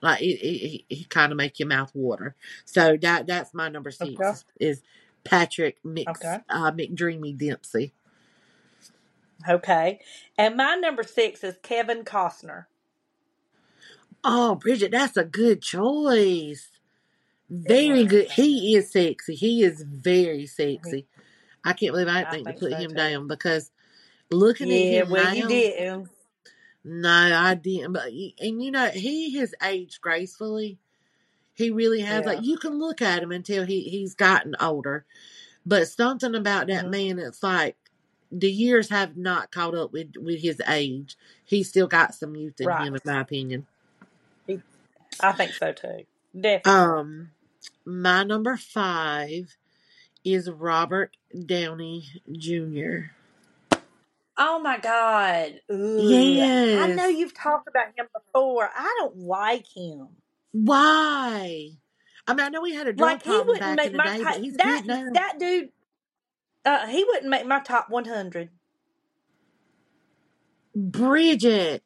like 0.01 0.21
it, 0.21 0.39
it, 0.41 0.85
it, 0.89 1.01
it 1.01 1.09
kind 1.09 1.31
of 1.31 1.37
make 1.37 1.59
your 1.59 1.67
mouth 1.69 1.91
water. 1.95 2.35
So 2.65 2.97
that 3.01 3.27
that's 3.27 3.53
my 3.53 3.69
number 3.69 3.91
six 3.91 4.13
Okay. 4.21 4.33
is, 4.33 4.45
is 4.59 4.83
Patrick 5.25 5.77
Mix 5.83 6.09
Okay. 6.11 6.39
uh, 6.49 6.71
McDreamy 6.71 7.37
Dempsey. 7.37 7.93
Okay. 9.47 9.99
And 10.37 10.57
my 10.57 10.75
number 10.75 11.03
six 11.03 11.43
is 11.43 11.57
Kevin 11.63 12.03
Costner. 12.03 12.65
Oh, 14.23 14.55
Bridget, 14.55 14.91
that's 14.91 15.17
a 15.17 15.23
good 15.23 15.61
choice. 15.61 16.69
Very 17.49 18.05
good. 18.05 18.29
He 18.31 18.75
is 18.75 18.91
sexy. 18.91 19.35
He 19.35 19.63
is 19.63 19.81
very 19.81 20.45
sexy. 20.45 21.07
I 21.63 21.73
can't 21.73 21.93
believe 21.93 22.07
I 22.07 22.23
didn't 22.23 22.27
I 22.27 22.31
think 22.31 22.47
to 22.47 22.53
put 22.65 22.71
so 22.73 22.77
him 22.77 22.89
too. 22.91 22.95
down 22.95 23.27
because 23.27 23.71
looking 24.29 24.71
at 24.71 24.77
him 24.77 25.09
Well, 25.09 25.33
you 25.33 25.43
now, 25.43 25.47
didn't. 25.49 26.09
No, 26.83 27.09
I 27.09 27.55
didn't. 27.55 27.93
But 27.93 28.07
and 28.07 28.63
you 28.63 28.71
know 28.71 28.88
he 28.89 29.38
has 29.39 29.53
aged 29.63 29.99
gracefully. 30.01 30.77
He 31.53 31.71
really 31.71 32.01
has. 32.01 32.21
Yeah. 32.23 32.31
Like 32.33 32.43
you 32.43 32.57
can 32.57 32.77
look 32.79 33.01
at 33.01 33.21
him 33.23 33.31
until 33.31 33.65
he 33.65 33.81
he's 33.81 34.15
gotten 34.15 34.55
older, 34.61 35.05
but 35.65 35.88
something 35.88 36.35
about 36.35 36.67
that 36.67 36.85
Mhm. 36.85 36.91
man, 36.91 37.19
it's 37.19 37.43
like 37.43 37.75
the 38.31 38.49
years 38.51 38.89
have 38.89 39.17
not 39.17 39.51
caught 39.51 39.75
up 39.75 39.91
with 39.91 40.15
with 40.17 40.39
his 40.41 40.61
age. 40.67 41.17
He's 41.43 41.67
still 41.67 41.88
got 41.88 42.13
some 42.15 42.35
youth 42.35 42.61
in 42.61 42.67
Right. 42.67 42.88
him, 42.88 42.95
in 42.95 43.01
my 43.03 43.19
opinion. 43.21 43.67
I 45.19 45.31
think 45.33 45.53
so 45.53 45.73
too. 45.73 46.05
Definitely. 46.39 46.63
Um, 46.71 47.31
my 47.85 48.23
number 48.23 48.57
five 48.57 49.55
is 50.23 50.49
Robert 50.49 51.15
Downey 51.45 52.05
Jr. 52.31 53.11
oh 54.37 54.59
my 54.59 54.77
God. 54.79 55.61
Ooh. 55.71 56.39
I 56.41 56.87
know 56.95 57.07
you've 57.07 57.33
talked 57.33 57.67
about 57.67 57.87
him 57.97 58.07
before. 58.13 58.69
I 58.75 58.95
don't 58.99 59.17
like 59.17 59.65
him. 59.75 60.09
Why? 60.51 61.69
I 62.27 62.33
mean, 62.33 62.45
I 62.45 62.49
know 62.49 62.63
he 62.63 62.73
had 62.75 62.87
a 62.87 62.93
drug 62.93 63.11
Like 63.11 63.23
he 63.23 63.29
problem 63.29 63.47
wouldn't 63.47 63.59
back 63.59 63.77
make 63.77 63.87
in 63.87 63.93
the 63.93 63.97
my 63.97 64.05
day, 64.05 64.23
but 64.23 64.39
he's 64.41 64.57
That 64.57 64.83
good 64.83 64.85
now. 64.87 65.05
that 65.13 65.39
dude. 65.39 65.69
Uh, 66.65 66.87
he 66.87 67.03
wouldn't 67.03 67.29
make 67.29 67.45
my 67.45 67.59
top 67.59 67.89
one 67.89 68.05
hundred. 68.05 68.49
Bridget, 70.75 71.83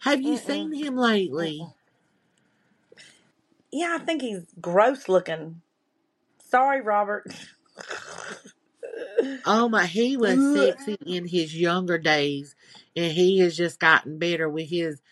have 0.00 0.22
you 0.22 0.36
Mm-mm. 0.36 0.40
seen 0.46 0.72
him 0.72 0.96
lately? 0.96 1.60
Mm-mm. 1.60 1.74
Yeah, 3.74 3.98
I 4.00 4.04
think 4.04 4.22
he's 4.22 4.44
gross 4.60 5.08
looking. 5.08 5.60
Sorry, 6.48 6.80
Robert. 6.80 7.26
Oh 9.44 9.68
my, 9.68 9.84
he 9.86 10.16
was 10.16 10.38
sexy 10.56 10.96
in 11.04 11.26
his 11.26 11.56
younger 11.56 11.98
days, 11.98 12.54
and 12.94 13.10
he 13.10 13.40
has 13.40 13.56
just 13.56 13.80
gotten 13.80 14.20
better 14.20 14.48
with 14.48 14.68
his 14.68 15.02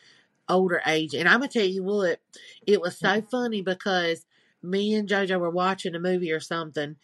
older 0.48 0.80
age. 0.86 1.12
And 1.12 1.28
I'm 1.28 1.40
gonna 1.40 1.48
tell 1.48 1.64
you 1.64 1.82
what, 1.82 2.20
it 2.64 2.80
was 2.80 2.96
so 2.96 3.08
mm-hmm. 3.08 3.26
funny 3.26 3.62
because 3.62 4.24
me 4.62 4.94
and 4.94 5.08
JoJo 5.08 5.40
were 5.40 5.50
watching 5.50 5.96
a 5.96 5.98
movie 5.98 6.30
or 6.30 6.38
something, 6.38 6.94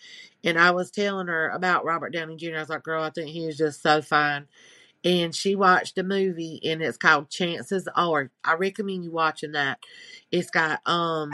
and 0.45 0.61
I 0.61 0.71
was 0.71 0.93
telling 0.93 1.27
her 1.27 1.49
about 1.49 1.85
Robert 1.85 2.13
Downey 2.13 2.37
Jr. 2.37 2.55
I 2.55 2.61
was 2.61 2.69
like, 2.69 2.85
"Girl, 2.85 3.03
I 3.03 3.11
think 3.11 3.31
he 3.31 3.49
is 3.49 3.57
just 3.57 3.83
so 3.83 4.01
fine." 4.01 4.47
And 5.05 5.35
she 5.35 5.57
watched 5.57 5.99
a 5.99 6.05
movie, 6.05 6.61
and 6.65 6.83
it's 6.83 6.99
called 6.99 7.31
Chances 7.31 7.89
Are. 7.97 8.31
I 8.45 8.55
recommend 8.55 9.03
you 9.03 9.11
watching 9.11 9.53
that. 9.53 9.81
It's 10.31 10.51
got 10.51 10.81
um, 10.87 11.31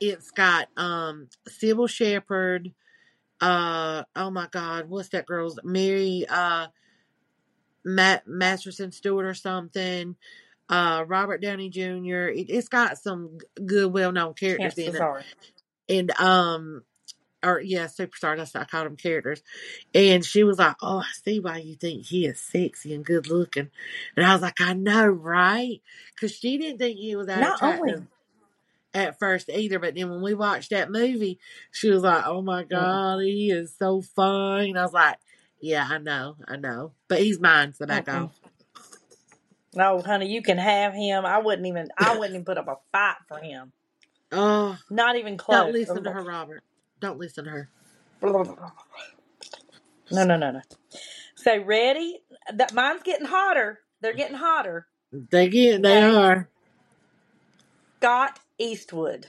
it's 0.00 0.30
got 0.30 0.68
um, 0.76 1.28
Cybill 1.48 1.88
Shepherd. 1.88 2.72
Uh, 3.40 4.04
oh 4.14 4.30
my 4.30 4.46
God, 4.50 4.88
what's 4.88 5.08
that 5.10 5.26
girl's 5.26 5.58
Mary? 5.64 6.24
Uh, 6.28 6.68
Matt 7.84 8.26
Masterson 8.26 8.92
Stewart 8.92 9.26
or 9.26 9.34
something. 9.34 10.16
Uh, 10.68 11.04
Robert 11.06 11.42
Downey 11.42 11.68
Jr. 11.70 12.28
It, 12.28 12.46
it's 12.48 12.68
got 12.68 12.98
some 12.98 13.38
good, 13.66 13.92
well-known 13.92 14.34
characters 14.34 14.78
in 14.78 14.94
it, 14.94 15.02
and 15.88 16.10
um, 16.20 16.82
or 17.44 17.60
yeah, 17.60 17.86
superstar. 17.86 18.36
That's 18.36 18.54
what 18.54 18.62
I 18.62 18.66
called 18.66 18.86
them 18.86 18.96
characters. 18.96 19.42
And 19.94 20.24
she 20.24 20.44
was 20.44 20.58
like, 20.58 20.76
"Oh, 20.82 20.98
I 21.00 21.06
see 21.24 21.40
why 21.40 21.58
you 21.58 21.76
think 21.76 22.06
he 22.06 22.26
is 22.26 22.40
sexy 22.40 22.94
and 22.94 23.04
good 23.04 23.28
looking." 23.28 23.70
And 24.16 24.26
I 24.26 24.32
was 24.32 24.42
like, 24.42 24.60
"I 24.60 24.74
know, 24.74 25.06
right?" 25.06 25.82
Because 26.14 26.36
she 26.36 26.58
didn't 26.58 26.78
think 26.78 26.98
he 26.98 27.16
was 27.16 27.28
that 27.28 27.42
Not 27.42 27.54
attractive 27.54 27.80
only. 27.80 28.06
at 28.94 29.18
first 29.18 29.48
either. 29.50 29.78
But 29.78 29.94
then 29.94 30.10
when 30.10 30.22
we 30.22 30.34
watched 30.34 30.70
that 30.70 30.90
movie, 30.90 31.38
she 31.72 31.90
was 31.90 32.02
like, 32.02 32.24
"Oh 32.26 32.42
my 32.42 32.64
god, 32.64 33.20
he 33.22 33.50
is 33.50 33.74
so 33.78 34.02
fine." 34.02 34.76
I 34.76 34.82
was 34.84 34.92
like, 34.94 35.18
"Yeah, 35.60 35.86
I 35.90 35.98
know, 35.98 36.36
I 36.48 36.56
know." 36.56 36.92
But 37.08 37.20
he's 37.20 37.40
mine, 37.40 37.72
so 37.74 37.86
back 37.86 38.08
Mm-mm. 38.08 38.08
off. 38.08 38.40
No, 39.74 40.02
honey, 40.02 40.26
you 40.32 40.42
can 40.42 40.58
have 40.58 40.94
him. 40.94 41.24
I 41.26 41.38
wouldn't 41.38 41.66
even. 41.66 41.88
I 41.98 42.12
wouldn't 42.12 42.34
even 42.34 42.44
put 42.44 42.58
up 42.58 42.68
a 42.68 42.76
fight 42.92 43.16
for 43.28 43.38
him. 43.38 43.72
Oh, 44.32 44.78
Not 44.90 45.16
even 45.16 45.36
don't 45.50 45.72
close. 45.72 45.72
listen 45.72 46.04
to 46.04 46.10
her, 46.12 46.22
Robert. 46.24 46.62
Don't 47.02 47.20
listen 47.20 47.46
to 47.46 47.52
her. 47.52 47.70
No, 50.10 50.24
no, 50.24 50.36
no, 50.36 50.52
no. 50.52 50.62
So 51.36 51.62
ready? 51.64 52.20
That 52.54 52.74
mine's 52.74 53.02
getting 53.04 53.26
hotter. 53.26 53.80
They're 54.02 54.14
getting 54.14 54.36
hotter. 54.38 54.88
They 55.12 55.48
get, 55.48 55.82
they 55.82 56.02
Okay. 56.02 56.02
are. 56.02 56.48
Scott 58.00 58.38
Eastwood. 58.58 59.28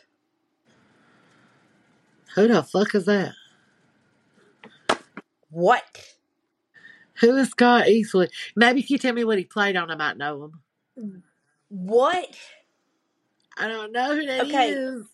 Who 2.36 2.48
the 2.48 2.63
fuck 2.63 2.96
is 2.96 3.06
that? 3.06 3.34
What? 5.50 5.84
Who 7.22 7.36
is 7.38 7.50
Scott 7.50 7.88
Eastwood? 7.89 8.32
Maybe 8.56 8.82
if 8.82 8.89
you 8.92 8.98
tell 8.98 9.13
me 9.13 9.24
what 9.25 9.38
he 9.39 9.46
played 9.46 9.77
on, 9.77 9.92
I 9.92 9.96
might 9.96 10.18
know 10.18 10.46
him. 10.46 10.62
What? 11.70 12.38
I 13.58 13.68
don't 13.68 13.92
know 13.94 14.15
who 14.15 14.25
that 14.25 14.46
Okay. 14.46 14.51
is. 14.51 15.06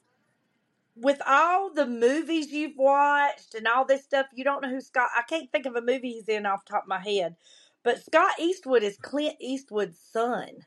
With 1.02 1.22
all 1.26 1.72
the 1.74 1.86
movies 1.88 2.52
you've 2.52 2.78
watched 2.78 3.56
and 3.56 3.68
all 3.68 3.86
this 3.86 4.04
stuff, 4.04 4.28
you 4.34 4.44
don't 4.44 4.62
know 4.62 4.70
who 4.70 4.82
Scott. 4.82 5.10
I 5.18 5.22
can't 5.22 5.52
think 5.52 5.66
of 5.66 5.76
a 5.76 5.82
movie 5.82 6.12
he's 6.14 6.28
in 6.28 6.46
off 6.46 6.66
the 6.66 6.72
top 6.72 6.84
of 6.84 6.90
my 6.90 7.00
head. 7.00 7.36
But 7.84 8.04
Scott 8.04 8.34
Eastwood 8.40 8.84
is 8.84 8.98
Clint 8.98 9.38
Eastwood's 9.40 9.98
son, 9.98 10.66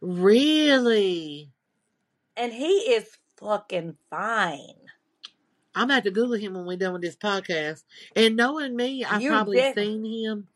Really? 0.00 1.50
and 2.36 2.52
he 2.52 2.68
is 2.92 3.16
fucking 3.38 3.96
fine. 4.10 4.74
I'm 5.74 5.84
about 5.90 6.04
to 6.04 6.10
Google 6.10 6.36
him 6.36 6.54
when 6.54 6.66
we're 6.66 6.76
done 6.76 6.92
with 6.92 7.02
this 7.02 7.16
podcast. 7.16 7.84
And 8.16 8.36
knowing 8.36 8.76
me, 8.76 9.04
I've 9.04 9.22
You 9.22 9.30
probably 9.30 9.72
seen 9.74 10.04
him 10.04 10.48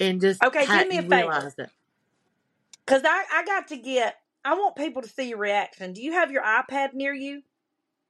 and 0.00 0.20
just 0.20 0.42
Okay, 0.42 0.66
do 0.66 0.88
me 0.88 0.98
a 0.98 1.02
favor. 1.02 1.52
it. 1.58 1.70
Cause 2.86 3.02
I 3.04 3.24
I 3.32 3.44
got 3.44 3.68
to 3.68 3.76
get. 3.76 4.16
I 4.44 4.54
want 4.54 4.76
people 4.76 5.02
to 5.02 5.08
see 5.08 5.28
your 5.28 5.38
reaction. 5.38 5.92
Do 5.92 6.02
you 6.02 6.12
have 6.12 6.30
your 6.30 6.42
iPad 6.42 6.94
near 6.94 7.14
you? 7.14 7.42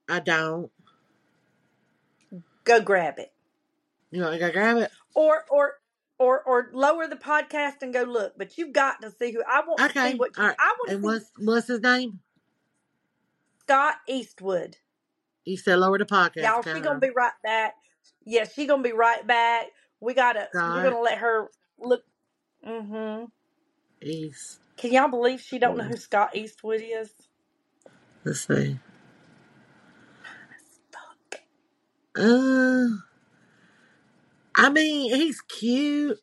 I 0.09 0.19
don't. 0.19 0.71
Go 2.63 2.81
grab 2.81 3.19
it, 3.19 3.31
You 4.11 4.21
want 4.21 4.33
to 4.33 4.39
go 4.39 4.51
grab 4.51 4.77
it? 4.77 4.91
or 5.15 5.43
or 5.49 5.73
or 6.17 6.41
or 6.43 6.69
lower 6.73 7.07
the 7.07 7.15
podcast 7.17 7.81
and 7.81 7.93
go 7.93 8.03
look. 8.03 8.33
But 8.37 8.57
you've 8.57 8.71
got 8.71 9.01
to 9.01 9.11
see 9.11 9.31
who. 9.33 9.41
I 9.41 9.61
want 9.67 9.79
to 9.79 9.89
see 9.89 10.15
what 10.15 10.37
you. 10.37 10.43
Right. 10.43 10.55
I 10.57 10.73
want 10.79 10.89
to 10.89 10.95
And 10.95 11.03
see 11.03 11.05
what's 11.05 11.31
what's 11.37 11.67
his 11.67 11.81
name? 11.81 12.19
Scott 13.59 13.95
Eastwood. 14.07 14.77
You 15.45 15.57
said 15.57 15.79
lower 15.79 15.97
the 15.97 16.05
podcast. 16.05 16.43
Y'all, 16.43 16.61
she 16.61 16.79
gonna 16.79 16.99
be 16.99 17.09
right 17.09 17.33
back. 17.43 17.75
Yeah, 18.25 18.45
she 18.45 18.65
gonna 18.65 18.83
be 18.83 18.93
right 18.93 19.25
back. 19.27 19.67
We 19.99 20.13
gotta. 20.13 20.47
We're 20.53 20.83
gonna 20.83 21.01
let 21.01 21.17
her 21.17 21.49
look. 21.79 22.03
Mm-hmm. 22.65 23.25
East. 24.01 24.59
Can 24.77 24.93
y'all 24.93 25.09
believe 25.09 25.41
she 25.41 25.59
don't 25.59 25.77
know 25.77 25.83
who 25.83 25.97
Scott 25.97 26.35
Eastwood 26.35 26.81
is? 26.83 27.13
Let's 28.23 28.47
see. 28.47 28.79
Uh, 32.15 32.87
I 34.55 34.69
mean, 34.69 35.15
he's 35.15 35.41
cute. 35.41 36.19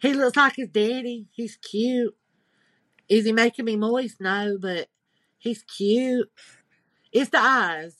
He 0.00 0.14
looks 0.14 0.36
like 0.36 0.56
his 0.56 0.68
daddy. 0.68 1.28
He's 1.32 1.56
cute. 1.56 2.14
Is 3.08 3.24
he 3.24 3.32
making 3.32 3.64
me 3.64 3.76
moist? 3.76 4.20
No, 4.20 4.58
but 4.60 4.88
he's 5.38 5.62
cute. 5.62 6.30
It's 7.12 7.30
the 7.30 7.38
eyes. 7.38 7.96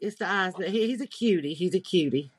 It's 0.00 0.16
the 0.16 0.28
eyes. 0.28 0.54
But 0.56 0.68
he, 0.68 0.86
he's 0.86 1.00
a 1.00 1.06
cutie. 1.06 1.54
He's 1.54 1.74
a 1.74 1.80
cutie. 1.80 2.30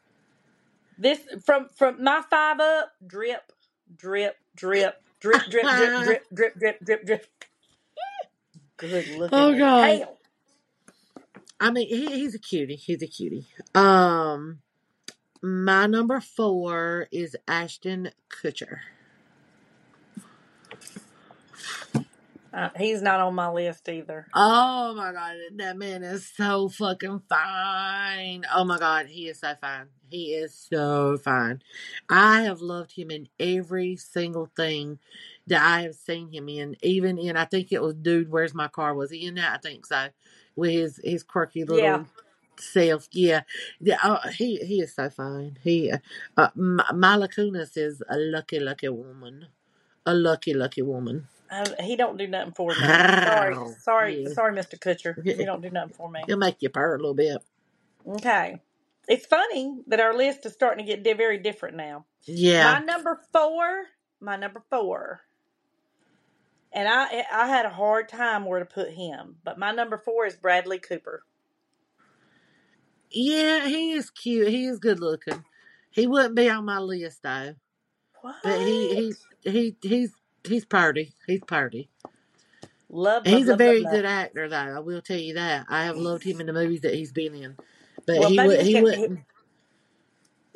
This 0.97 1.19
from 1.45 1.69
from 1.75 2.03
my 2.03 2.23
five 2.29 2.59
up. 2.59 2.93
Drip, 3.05 3.51
drip, 3.95 4.37
drip, 4.55 5.03
drip, 5.31 5.49
drip, 5.49 5.65
drip, 5.75 5.95
drip, 6.03 6.23
drip, 6.33 6.59
drip, 6.59 6.85
drip, 6.85 7.05
drip. 7.05 7.25
Good 8.77 9.07
looking 9.07 9.37
Oh 9.37 9.57
God. 9.57 9.99
hell. 9.99 10.17
I 11.59 11.71
mean, 11.71 11.87
he, 11.87 12.05
he's 12.07 12.35
a 12.35 12.39
cutie. 12.39 12.75
He's 12.75 13.01
a 13.01 13.07
cutie. 13.07 13.47
Um, 13.75 14.59
my 15.41 15.87
number 15.87 16.21
four 16.21 17.07
is 17.11 17.35
Ashton 17.47 18.11
Kutcher. 18.29 18.79
Uh, 22.57 22.69
he's 22.77 23.03
not 23.03 23.19
on 23.21 23.35
my 23.35 23.49
list 23.51 23.87
either. 23.87 24.27
Oh 24.35 24.95
my 24.95 25.11
god, 25.13 25.35
that 25.57 25.77
man 25.77 26.03
is 26.03 26.27
so 26.27 26.69
fucking 26.69 27.21
fine. 27.29 28.45
Oh 28.55 28.65
my 28.65 28.79
god, 28.79 29.05
he 29.07 29.27
is 29.29 29.41
so 29.41 29.53
fine. 29.61 29.87
He 30.09 30.33
is 30.33 30.55
so 30.55 31.17
fine. 31.19 31.61
I 32.09 32.41
have 32.43 32.61
loved 32.61 32.93
him 32.93 33.11
in 33.11 33.29
every 33.39 33.95
single 33.97 34.49
thing 34.57 34.99
that 35.47 35.61
I 35.63 35.83
have 35.83 35.95
seen 35.95 36.31
him 36.33 36.49
in. 36.49 36.77
Even 36.81 37.19
in, 37.19 37.37
I 37.37 37.45
think 37.45 37.71
it 37.71 37.81
was 37.83 37.95
Dude, 37.95 38.31
Where's 38.31 38.55
My 38.55 38.69
Car? 38.69 38.95
Was 38.95 39.11
he 39.11 39.27
in 39.27 39.35
that? 39.35 39.53
I 39.53 39.59
think 39.59 39.85
so. 39.85 40.09
With 40.55 40.71
his 40.71 41.01
his 41.03 41.23
quirky 41.23 41.63
little 41.63 41.79
Yeah. 41.79 42.05
self. 42.59 43.07
Yeah, 43.11 43.43
yeah. 43.79 43.99
Oh, 44.03 44.19
he 44.31 44.57
he 44.57 44.81
is 44.81 44.95
so 44.95 45.09
fine. 45.11 45.59
He 45.63 45.91
uh, 45.91 45.99
uh, 46.37 46.49
M- 46.57 46.81
Mila 46.95 47.29
Kunis 47.29 47.77
is 47.77 48.03
a 48.09 48.17
lucky 48.17 48.59
lucky 48.59 48.89
woman. 48.89 49.47
A 50.07 50.15
lucky 50.15 50.53
lucky 50.55 50.81
woman. 50.83 51.27
He 51.81 51.95
don't 51.95 52.17
do 52.17 52.27
nothing 52.27 52.53
for 52.53 52.69
me. 52.69 52.75
Sorry, 52.75 53.55
sorry, 53.79 54.23
Yeah. 54.23 54.29
sorry, 54.33 54.53
Mr. 54.55 54.77
Kutcher. 54.79 55.23
He 55.23 55.45
don't 55.45 55.61
do 55.61 55.69
nothing 55.69 55.93
for 55.93 56.09
me. 56.09 56.21
He'll 56.27 56.37
make 56.37 56.61
you 56.61 56.69
purr 56.69 56.95
a 56.95 56.97
little 56.97 57.13
bit. 57.13 57.37
Okay. 58.07 58.61
it's 59.07 59.25
funny 59.25 59.81
that 59.87 59.99
our 60.01 60.13
list 60.15 60.45
is 60.45 60.53
starting 60.53 60.85
to 60.85 60.91
get 60.91 61.03
di- 61.03 61.13
very 61.13 61.37
different 61.37 61.77
now. 61.77 62.05
Yeah. 62.25 62.73
My 62.79 62.85
number 62.85 63.21
four, 63.31 63.83
my 64.19 64.35
number 64.35 64.61
four, 64.69 65.21
and 66.73 66.87
I 66.87 67.07
eh, 67.13 67.23
I 67.31 67.47
had 67.47 67.65
a 67.65 67.69
hard 67.69 68.09
time 68.09 68.45
where 68.45 68.59
to 68.59 68.65
put 68.65 68.91
him, 68.91 69.37
but 69.43 69.57
my 69.57 69.71
number 69.71 69.97
four 69.97 70.25
is 70.25 70.35
Bradley 70.35 70.79
Cooper. 70.79 71.23
Yeah, 73.11 73.67
he 73.67 73.93
is 73.93 74.09
cute. 74.09 74.49
He 74.49 74.65
is 74.65 74.79
good 74.79 74.99
looking. 74.99 75.43
He 75.91 76.07
wouldn't 76.07 76.35
be 76.35 76.49
on 76.49 76.65
my 76.65 76.79
list 76.79 77.23
though. 77.23 77.55
What? 78.21 78.35
But 78.43 78.59
he 78.61 79.13
he 79.43 79.49
he 79.51 79.77
he's 79.81 80.11
he's 80.45 80.65
party. 80.65 81.13
He's 81.25 81.41
party. 81.41 81.89
love, 82.89 83.25
love, 83.25 83.25
he's 83.25 83.47
a 83.47 83.51
love, 83.51 83.51
love, 83.51 83.57
very 83.57 83.81
love. 83.81 83.93
good 83.93 84.05
actor 84.05 84.49
though. 84.49 84.55
I 84.55 84.79
will 84.79 85.01
tell 85.01 85.17
you 85.17 85.35
that. 85.35 85.65
I 85.69 85.85
have 85.85 85.97
loved 85.97 86.23
him 86.23 86.39
in 86.39 86.47
the 86.47 86.53
movies 86.53 86.81
that 86.81 86.93
he's 86.93 87.11
been 87.11 87.35
in. 87.35 87.55
But 88.05 88.19
Well, 88.19 88.29
he 88.29 88.39
would 88.39 88.61
he 88.61 88.81
wouldn't 88.81 89.19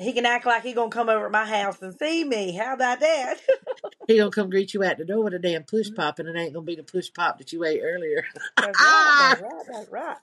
he 0.02 0.14
can 0.14 0.26
act 0.26 0.46
like 0.46 0.64
he 0.64 0.74
gonna 0.74 0.90
come 0.90 1.10
over 1.10 1.28
at 1.28 1.32
my 1.32 1.46
house 1.46 1.82
and 1.82 1.94
see 1.98 2.24
me. 2.24 2.56
How 2.56 2.74
about 2.74 3.00
that? 3.02 3.38
he 4.08 4.18
gonna 4.18 4.32
come 4.32 4.50
greet 4.50 4.74
you 4.74 4.84
at 4.84 4.98
the 4.98 5.06
door 5.06 5.24
with 5.24 5.36
a 5.36 5.40
damn 5.40 5.64
push 5.64 5.88
mm-hmm. 5.88 5.96
pop 5.96 6.20
and 6.20 6.28
it 6.28 6.36
ain't 6.36 6.54
gonna 6.54 6.66
be 6.66 6.76
the 6.76 6.84
push 6.84 7.14
pop 7.14 7.38
that 7.38 7.54
you 7.54 7.64
ate 7.64 7.82
earlier. 7.84 8.26
That's 8.58 8.82
right. 8.82 9.36
That's 9.40 9.42
right. 9.42 9.66
That's 9.72 9.90
right. 9.92 10.18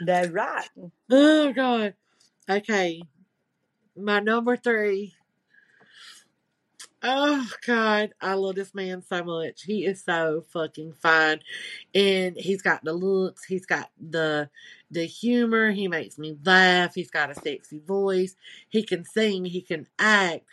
That's 0.00 0.28
right. 0.30 0.68
oh 1.10 1.52
god. 1.52 1.94
Okay. 2.48 3.02
My 3.96 4.20
number 4.20 4.56
three. 4.56 5.14
Oh 7.02 7.48
God, 7.66 8.12
I 8.20 8.34
love 8.34 8.56
this 8.56 8.74
man 8.74 9.02
so 9.02 9.24
much. 9.24 9.62
He 9.64 9.86
is 9.86 10.04
so 10.04 10.44
fucking 10.52 10.94
fine, 10.94 11.40
and 11.94 12.36
he's 12.36 12.62
got 12.62 12.84
the 12.84 12.92
looks. 12.92 13.44
He's 13.44 13.66
got 13.66 13.90
the 14.00 14.50
the 14.90 15.04
humor. 15.06 15.72
He 15.72 15.88
makes 15.88 16.18
me 16.18 16.36
laugh. 16.44 16.94
He's 16.94 17.10
got 17.10 17.30
a 17.30 17.34
sexy 17.34 17.80
voice. 17.80 18.36
He 18.68 18.84
can 18.84 19.04
sing. 19.04 19.44
He 19.46 19.62
can 19.62 19.88
act. 19.98 20.44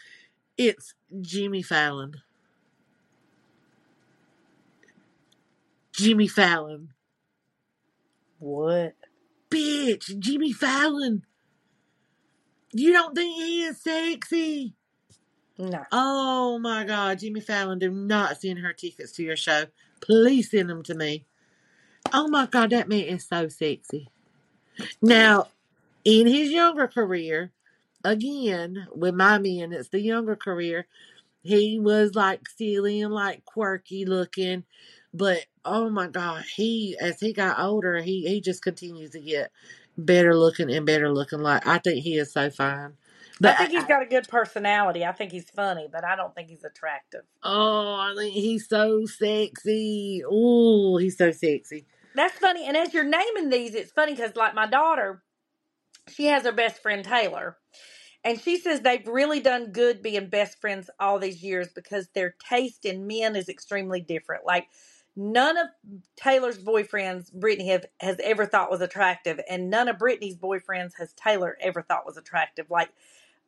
It's 0.58 0.96
Jimmy 1.22 1.64
Fallon. 1.64 2.16
Jimmy 5.94 6.28
Fallon, 6.28 6.94
What? 8.40 8.96
bitch. 9.52 10.18
Jimmy 10.20 10.54
Fallon. 10.54 11.24
You 12.74 12.94
don't 12.94 13.16
think 13.16 13.36
he 13.36 13.64
is 13.64 13.82
sexy? 13.82 14.76
No. 15.60 15.84
Oh 15.92 16.60
my 16.60 16.86
God, 16.86 17.20
Jimmy 17.20 17.42
Fallon, 17.42 17.80
do 17.80 17.92
not 17.92 18.42
send 18.42 18.60
her 18.60 18.74
tickets 18.74 19.12
to 19.14 19.24
your 19.24 19.38
show. 19.38 19.66
Please 20.02 20.52
send 20.52 20.70
them 20.70 20.84
to 20.84 20.96
me. 20.96 21.26
Oh 22.14 22.28
my 22.30 22.46
God, 22.48 22.72
that 22.72 22.90
man 22.90 23.02
is 23.06 23.28
so 23.28 23.50
sexy. 23.50 24.10
Now, 25.02 25.48
in 26.06 26.28
his 26.28 26.52
younger 26.52 26.88
career, 26.88 27.52
again, 28.04 28.88
with 28.96 29.16
my 29.16 29.38
men, 29.40 29.74
it's 29.74 29.90
the 29.90 30.02
younger 30.02 30.36
career, 30.36 30.88
he 31.44 31.80
was 31.80 32.16
like 32.16 32.48
silly 32.50 33.02
and 33.02 33.14
like 33.14 33.46
quirky 33.46 34.06
looking. 34.06 34.64
But 35.14 35.46
oh 35.66 35.90
my 35.90 36.08
God, 36.08 36.46
he, 36.56 36.98
as 37.02 37.20
he 37.20 37.34
got 37.34 37.60
older, 37.60 38.00
he, 38.02 38.28
he 38.28 38.42
just 38.42 38.64
continues 38.64 39.12
to 39.12 39.20
get 39.22 39.52
better 39.98 40.36
looking 40.36 40.72
and 40.72 40.86
better 40.86 41.12
looking. 41.12 41.40
Like, 41.42 41.68
I 41.68 41.80
think 41.80 42.04
he 42.04 42.18
is 42.18 42.34
so 42.34 42.50
fine. 42.50 42.94
I 43.42 43.48
But 43.48 43.58
think 43.58 43.70
I, 43.70 43.74
he's 43.74 43.86
got 43.86 44.04
a 44.04 44.06
good 44.06 44.28
personality. 44.28 45.06
I 45.06 45.12
think 45.14 45.32
he's 45.32 45.50
funny, 45.50 45.88
but 45.92 46.04
I 46.04 46.16
don't 46.16 46.36
think 46.36 46.50
he's 46.50 46.64
attractive. 46.64 47.22
Oh, 47.44 47.96
I 47.96 48.14
think 48.16 48.34
he's 48.34 48.68
so 48.68 49.06
sexy. 49.06 50.22
Oh, 50.30 50.98
he's 50.98 51.18
so 51.18 51.32
sexy. 51.32 51.86
That's 52.16 52.38
funny. 52.38 52.68
And 52.68 52.76
as 52.76 52.94
you're 52.94 53.04
naming 53.04 53.50
these, 53.50 53.76
it's 53.76 53.92
funny 53.92 54.14
because, 54.14 54.36
like, 54.36 54.54
my 54.56 54.68
daughter, 54.68 55.24
she 56.10 56.26
has 56.26 56.44
her 56.44 56.52
best 56.52 56.82
friend 56.82 57.06
Taylor, 57.06 57.58
and 58.24 58.42
she 58.42 58.58
says 58.58 58.82
they've 58.82 59.08
really 59.08 59.40
done 59.40 59.72
good 59.72 60.02
being 60.02 60.28
best 60.28 60.60
friends 60.60 60.90
all 61.00 61.20
these 61.20 61.42
years 61.42 61.70
because 61.70 62.10
their 62.10 62.36
taste 62.50 62.84
in 62.84 63.08
men 63.08 63.36
is 63.36 63.48
extremely 63.48 64.02
different. 64.02 64.46
Like, 64.46 64.68
none 65.16 65.58
of 65.58 65.68
Taylor's 66.18 66.58
boyfriends 66.58 67.32
Brittany 67.32 67.70
have 67.70 67.86
has 68.02 68.18
ever 68.22 68.46
thought 68.46 68.72
was 68.72 68.82
attractive, 68.82 69.40
and 69.50 69.70
none 69.70 69.88
of 69.88 69.98
Brittany's 70.00 70.36
boyfriends 70.36 70.94
has 70.98 71.14
Taylor 71.14 71.58
ever 71.62 71.82
thought 71.82 72.06
was 72.06 72.18
attractive. 72.18 72.70
Like, 72.70 72.90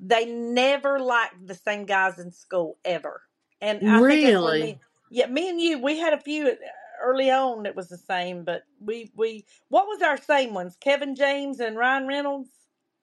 they 0.02 0.26
never 0.28 1.00
liked 1.00 1.48
the 1.48 1.56
same 1.56 1.86
guys 1.86 2.20
in 2.20 2.32
school 2.34 2.80
ever. 2.86 3.24
And 3.62 3.84
I 3.88 4.02
think 4.02 4.24
Really? 4.24 4.62
me, 4.62 4.82
yeah, 5.12 5.28
me 5.28 5.50
and 5.50 5.62
you, 5.62 5.80
we 5.80 6.00
had 6.00 6.14
a 6.14 6.22
few 6.22 6.58
early 7.04 7.32
on 7.32 7.64
that 7.64 7.76
was 7.78 7.90
the 7.90 7.98
same, 8.00 8.46
but 8.46 8.64
we 8.82 9.12
we 9.16 9.46
what 9.70 9.88
was 9.88 10.02
our 10.04 10.18
same 10.18 10.54
ones? 10.56 10.78
Kevin 10.82 11.16
James 11.16 11.62
and 11.62 11.78
Ryan 11.78 12.08
Reynolds, 12.08 12.50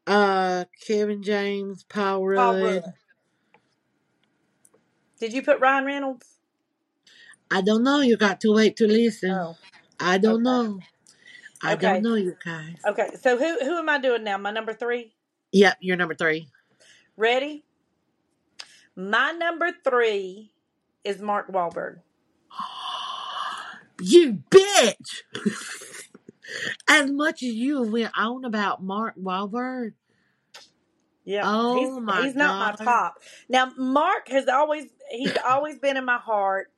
Uh, 0.06 0.66
Kevin 0.86 1.22
James, 1.22 1.84
Paul 1.84 2.24
Paul 2.34 2.58
Rudd. 2.58 2.60
Rudd. 2.60 2.94
Did 5.20 5.32
you 5.34 5.42
put 5.42 5.60
Ryan 5.60 5.86
Reynolds? 5.86 6.38
I 7.50 7.62
don't 7.62 7.84
know. 7.84 8.00
You 8.00 8.16
got 8.16 8.40
to 8.42 8.54
wait 8.54 8.76
to 8.78 8.86
listen. 8.88 9.30
Oh, 9.32 9.56
I 10.00 10.18
don't 10.18 10.42
okay, 10.42 10.42
know. 10.42 10.80
I 11.62 11.76
don't 11.76 12.02
know, 12.02 12.14
you 12.14 12.36
guys. 12.44 12.78
okay. 12.86 13.10
So 13.20 13.38
who 13.38 13.58
who 13.64 13.78
am 13.78 13.88
I 13.88 13.98
doing 13.98 14.24
now? 14.24 14.38
My 14.38 14.52
number 14.52 14.74
three. 14.74 15.14
Yep, 15.52 15.78
you're 15.80 15.96
number 15.96 16.14
three. 16.14 16.48
Ready? 17.18 17.64
My 18.94 19.32
number 19.32 19.72
three 19.82 20.52
is 21.02 21.20
Mark 21.20 21.52
Wahlberg. 21.52 21.98
You 24.00 24.44
bitch! 24.48 25.24
as 26.88 27.10
much 27.10 27.42
as 27.42 27.48
you 27.48 27.82
went 27.82 28.12
on 28.16 28.44
about 28.44 28.80
Mark 28.80 29.16
Wahlberg, 29.20 29.94
Yeah, 31.24 31.40
he's 31.40 31.88
oh 31.88 31.98
my 31.98 32.22
he's 32.22 32.36
not 32.36 32.78
my 32.78 32.84
top. 32.84 33.14
Now 33.48 33.72
Mark 33.76 34.28
has 34.28 34.46
always 34.46 34.84
he's 35.10 35.36
always 35.44 35.80
been 35.80 35.96
in 35.96 36.04
my 36.04 36.18
heart. 36.18 36.70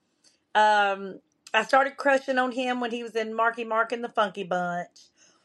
Um, 0.55 1.21
I 1.53 1.63
started 1.65 1.99
crushing 1.99 2.39
on 2.39 2.53
him 2.53 2.81
when 2.81 2.91
he 2.91 3.03
was 3.03 3.15
in 3.15 3.35
Marky 3.35 3.65
Mark 3.65 3.93
and 3.93 4.03
the 4.03 4.09
Funky 4.09 4.45
Bunch. 4.45 4.89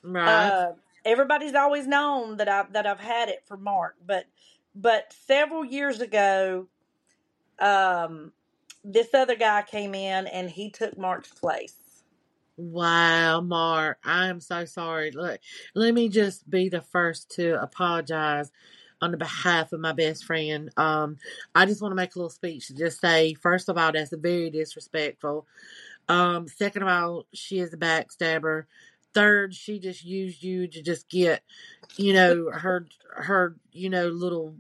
Right. 0.02 0.48
Uh, 0.48 0.72
everybody's 1.04 1.56
always 1.56 1.88
known 1.88 2.38
that 2.38 2.48
I 2.48 2.64
that 2.72 2.88
I've 2.88 3.02
had 3.02 3.28
it 3.28 3.44
for 3.46 3.58
Mark, 3.58 3.98
but 4.08 4.28
but 4.76 5.14
several 5.26 5.64
years 5.64 6.02
ago, 6.02 6.68
um, 7.60 8.32
this 8.84 9.14
other 9.14 9.36
guy 9.36 9.64
came 9.64 9.96
in 9.96 10.28
and 10.28 10.50
he 10.50 10.70
took 10.70 10.98
Mark's 10.98 11.32
place. 11.32 11.74
Wow, 12.58 13.42
Mark, 13.42 13.98
I 14.04 14.28
am 14.28 14.40
so 14.40 14.66
sorry. 14.66 15.12
Look, 15.12 15.40
let 15.74 15.94
me 15.94 16.08
just 16.08 16.50
be 16.50 16.70
the 16.70 16.82
first 16.82 17.32
to 17.32 17.62
apologize 17.62 18.52
on 19.02 19.12
the 19.12 19.18
behalf 19.18 19.74
of 19.74 19.82
my 19.82 19.92
best 19.92 20.24
friend. 20.24 20.70
Um, 20.78 21.18
I 21.54 21.66
just 21.66 21.82
want 21.82 21.92
to 21.92 21.98
make 21.98 22.16
a 22.16 22.20
little 22.20 22.30
speech 22.30 22.68
to 22.68 22.76
just 22.76 23.02
say, 23.02 23.34
first 23.34 23.68
of 23.68 23.78
all, 23.78 23.92
that's 23.92 24.14
very 24.16 24.50
disrespectful. 24.50 25.46
Um, 26.08 26.48
second 26.48 26.84
of 26.84 26.88
all, 26.88 27.26
she 27.34 27.60
is 27.60 27.74
a 27.74 27.78
backstabber. 27.78 28.66
Third, 29.14 29.54
she 29.54 29.80
just 29.80 30.06
used 30.06 30.44
you 30.44 30.68
to 30.68 30.82
just 30.82 31.10
get, 31.10 31.42
you 31.98 32.14
know, 32.14 32.52
her 32.52 32.88
her, 33.16 33.56
you 33.72 33.90
know, 33.90 34.08
little 34.08 34.56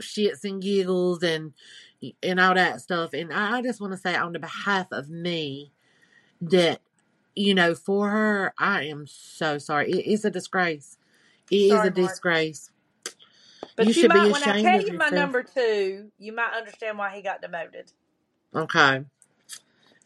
shits 0.00 0.44
and 0.44 0.62
giggles 0.62 1.22
and 1.22 1.52
and 2.22 2.40
all 2.40 2.54
that 2.54 2.80
stuff. 2.80 3.12
And 3.12 3.32
I 3.32 3.58
I 3.58 3.62
just 3.62 3.80
want 3.80 3.92
to 3.92 3.98
say 3.98 4.14
on 4.14 4.32
the 4.32 4.38
behalf 4.38 4.88
of 4.92 5.08
me 5.08 5.72
that 6.40 6.80
you 7.34 7.54
know, 7.54 7.74
for 7.74 8.10
her, 8.10 8.52
I 8.58 8.84
am 8.84 9.06
so 9.06 9.58
sorry. 9.58 9.90
It 9.90 10.06
is 10.06 10.24
a 10.24 10.30
disgrace. 10.30 10.98
It 11.50 11.56
is 11.56 11.70
Sorry, 11.70 11.88
a 11.88 11.90
Mark. 11.90 11.94
disgrace. 11.94 12.70
But 13.76 13.86
You 13.86 13.88
you 13.88 13.92
should 13.92 14.12
be 14.12 14.18
might, 14.18 14.32
when 14.32 14.42
I 14.42 14.62
tell 14.62 14.80
you 14.80 14.92
my 14.94 15.08
number 15.08 15.42
two, 15.42 16.10
you 16.18 16.32
might 16.32 16.52
understand 16.54 16.98
why 16.98 17.14
he 17.14 17.22
got 17.22 17.40
demoted. 17.40 17.92
Okay. 18.54 19.04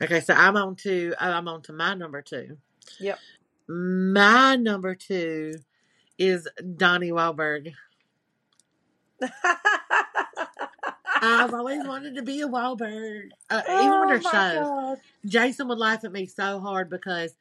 Okay, 0.02 0.20
so 0.20 0.34
I'm 0.34 0.56
on 0.56 0.76
to 0.76 1.14
oh, 1.20 1.30
I'm 1.30 1.48
on 1.48 1.62
to 1.62 1.72
my 1.72 1.94
number 1.94 2.20
two. 2.20 2.58
Yep. 3.00 3.18
My 3.68 4.56
number 4.56 4.94
two 4.94 5.54
is 6.18 6.48
Donnie 6.76 7.10
Wahlberg. 7.10 7.72
I've 11.24 11.54
always 11.54 11.86
wanted 11.86 12.14
to 12.16 12.22
be 12.22 12.40
a 12.40 12.48
Wahlberg. 12.48 13.30
Uh, 13.50 13.62
even 13.68 14.00
with 14.00 14.08
oh 14.08 14.08
her 14.08 14.22
show, 14.22 14.60
god. 14.62 15.00
Jason 15.26 15.68
would 15.68 15.78
laugh 15.78 16.04
at 16.04 16.12
me 16.12 16.26
so 16.26 16.60
hard 16.60 16.90
because 16.90 17.34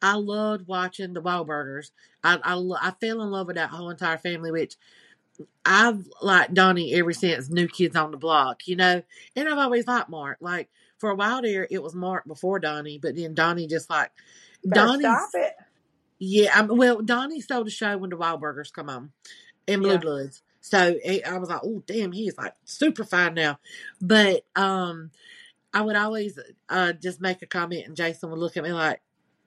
I 0.00 0.14
loved 0.14 0.66
watching 0.66 1.12
the 1.12 1.22
Wahlburgers. 1.22 1.90
I 2.22 2.38
I, 2.42 2.54
I 2.80 2.90
fell 3.00 3.22
in 3.22 3.30
love 3.30 3.46
with 3.46 3.56
that 3.56 3.70
whole 3.70 3.90
entire 3.90 4.18
family, 4.18 4.50
which 4.50 4.76
I've 5.64 6.08
liked 6.22 6.54
Donnie 6.54 6.94
ever 6.94 7.12
since 7.12 7.48
New 7.50 7.68
Kids 7.68 7.96
on 7.96 8.10
the 8.10 8.16
Block, 8.16 8.66
you 8.66 8.76
know, 8.76 9.02
and 9.36 9.48
I've 9.48 9.58
always 9.58 9.86
liked 9.86 10.08
Mark. 10.08 10.38
Like 10.40 10.68
for 10.98 11.10
a 11.10 11.14
while 11.14 11.42
there, 11.42 11.66
it 11.70 11.82
was 11.82 11.94
Mark 11.94 12.26
before 12.26 12.58
Donnie, 12.58 12.98
but 12.98 13.14
then 13.16 13.34
Donnie 13.34 13.66
just 13.66 13.88
like 13.90 14.10
Donnie. 14.68 15.00
stop 15.00 15.30
it. 15.34 15.54
Yeah, 16.18 16.50
I'm, 16.54 16.66
well, 16.66 17.00
Donnie 17.00 17.40
stole 17.40 17.62
the 17.62 17.70
show 17.70 17.96
when 17.96 18.10
the 18.10 18.16
Wahlburgers 18.16 18.72
come 18.72 18.88
on, 18.90 19.12
and 19.68 19.82
Blue 19.82 19.92
Yeah. 19.92 19.98
Bloods. 19.98 20.42
So 20.68 20.98
eh, 21.02 21.20
I 21.26 21.38
was 21.38 21.48
like, 21.48 21.60
oh 21.64 21.82
damn, 21.86 22.12
he 22.12 22.28
is 22.28 22.36
like 22.36 22.54
super 22.64 23.04
fine 23.04 23.34
now. 23.34 23.58
But 24.00 24.44
um, 24.54 25.10
I 25.72 25.82
would 25.82 25.96
always 25.96 26.38
uh 26.68 26.92
just 26.92 27.20
make 27.20 27.42
a 27.42 27.46
comment, 27.46 27.86
and 27.86 27.96
Jason 27.96 28.30
would 28.30 28.38
look 28.38 28.56
at 28.56 28.64
me 28.64 28.72
like, 28.72 29.00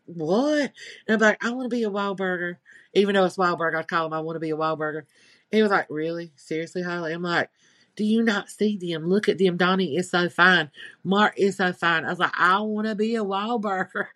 what? 0.05 0.71
And 1.07 1.15
I'm 1.15 1.19
like, 1.19 1.43
I 1.43 1.51
want 1.51 1.69
to 1.69 1.75
be 1.75 1.84
a 1.84 1.89
Wahlburger. 1.89 2.57
Even 2.93 3.15
though 3.15 3.25
it's 3.25 3.38
Wahlburger, 3.38 3.75
I 3.75 3.84
call 3.84 4.07
him, 4.07 4.13
I 4.13 4.19
want 4.19 4.36
to 4.36 4.39
be 4.41 4.51
a 4.51 4.57
Wahlburger. 4.57 5.03
He 5.51 5.62
was 5.62 5.71
like, 5.71 5.88
really? 5.89 6.31
Seriously, 6.36 6.81
Holly? 6.81 7.13
I'm 7.13 7.21
like, 7.21 7.49
do 7.95 8.03
you 8.03 8.23
not 8.23 8.49
see 8.49 8.77
them? 8.77 9.07
Look 9.07 9.29
at 9.29 9.38
them. 9.38 9.57
Donnie 9.57 9.95
is 9.95 10.10
so 10.10 10.29
fine. 10.29 10.71
Mark 11.03 11.34
is 11.38 11.57
so 11.57 11.73
fine. 11.73 12.05
I 12.05 12.10
was 12.10 12.19
like, 12.19 12.31
I 12.38 12.60
want 12.62 12.88
to 12.88 12.95
be 12.95 13.15
a 13.15 13.23
Wahlburger. 13.23 14.07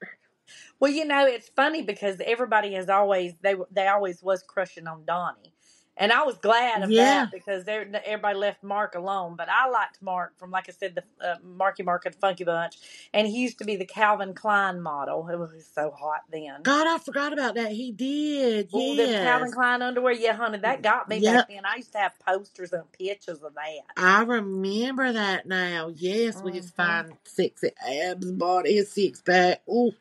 Well, 0.80 0.92
you 0.92 1.06
know, 1.06 1.26
it's 1.26 1.50
funny 1.50 1.82
because 1.82 2.18
everybody 2.24 2.74
has 2.74 2.90
always 2.90 3.34
they 3.42 3.56
they 3.72 3.88
always 3.88 4.22
was 4.22 4.44
crushing 4.44 4.88
on 4.88 5.06
Donnie, 5.06 5.55
and 5.98 6.12
I 6.12 6.24
was 6.24 6.38
glad 6.38 6.84
of 6.84 6.90
Yeah. 6.92 7.28
that 7.28 7.32
because 7.32 7.66
everybody 7.68 8.38
left 8.38 8.64
Mark 8.64 8.96
alone. 8.96 9.36
But 9.36 9.50
I 9.50 9.70
liked 9.70 10.02
Mark 10.02 10.38
from, 10.38 10.52
like 10.52 10.70
I 10.70 10.74
said, 10.74 10.96
the 10.96 11.04
uh, 11.26 11.36
Marky 11.44 11.84
Mark 11.84 12.06
and 12.06 12.16
Funky 12.16 12.44
Bunch, 12.44 12.78
and 13.14 13.28
he 13.28 13.40
used 13.42 13.60
to 13.60 13.66
be 13.66 13.76
the 13.76 13.86
Calvin 13.86 14.34
Klein 14.34 14.82
model. 14.82 15.28
It 15.30 15.38
was 15.38 15.52
so 15.74 15.92
hot 15.92 16.22
then. 16.32 16.64
God, 16.64 16.88
I 16.88 16.98
forgot 17.00 17.34
about 17.34 17.56
that. 17.56 17.72
He 17.72 17.92
did. 17.92 18.70
Oh, 18.74 18.96
them 18.96 19.08
Calvin 19.22 19.52
Klein 19.52 19.82
underwear, 19.82 20.14
yeah, 20.14 20.34
honey, 20.34 20.58
that 20.60 20.82
got 20.82 21.08
me 21.10 21.20
Yep. 21.20 21.34
back 21.34 21.48
then. 21.50 21.66
I 21.66 21.78
used 21.78 21.92
to 21.94 22.00
have 22.00 22.14
posters 22.20 22.74
and 22.74 22.92
pictures 22.92 23.42
of 23.44 23.54
that. 23.56 23.82
I 23.98 24.24
remember 24.24 25.14
that 25.14 25.46
now. 25.48 25.92
Yes, 25.96 26.42
with 26.44 26.56
his 26.56 26.72
Mhm. 26.72 26.76
fine, 26.76 27.18
sexy 27.24 27.72
abs, 27.88 28.32
body, 28.32 28.76
his 28.76 28.92
six 28.92 29.22
pack. 29.22 29.62
Ooh, 29.70 29.94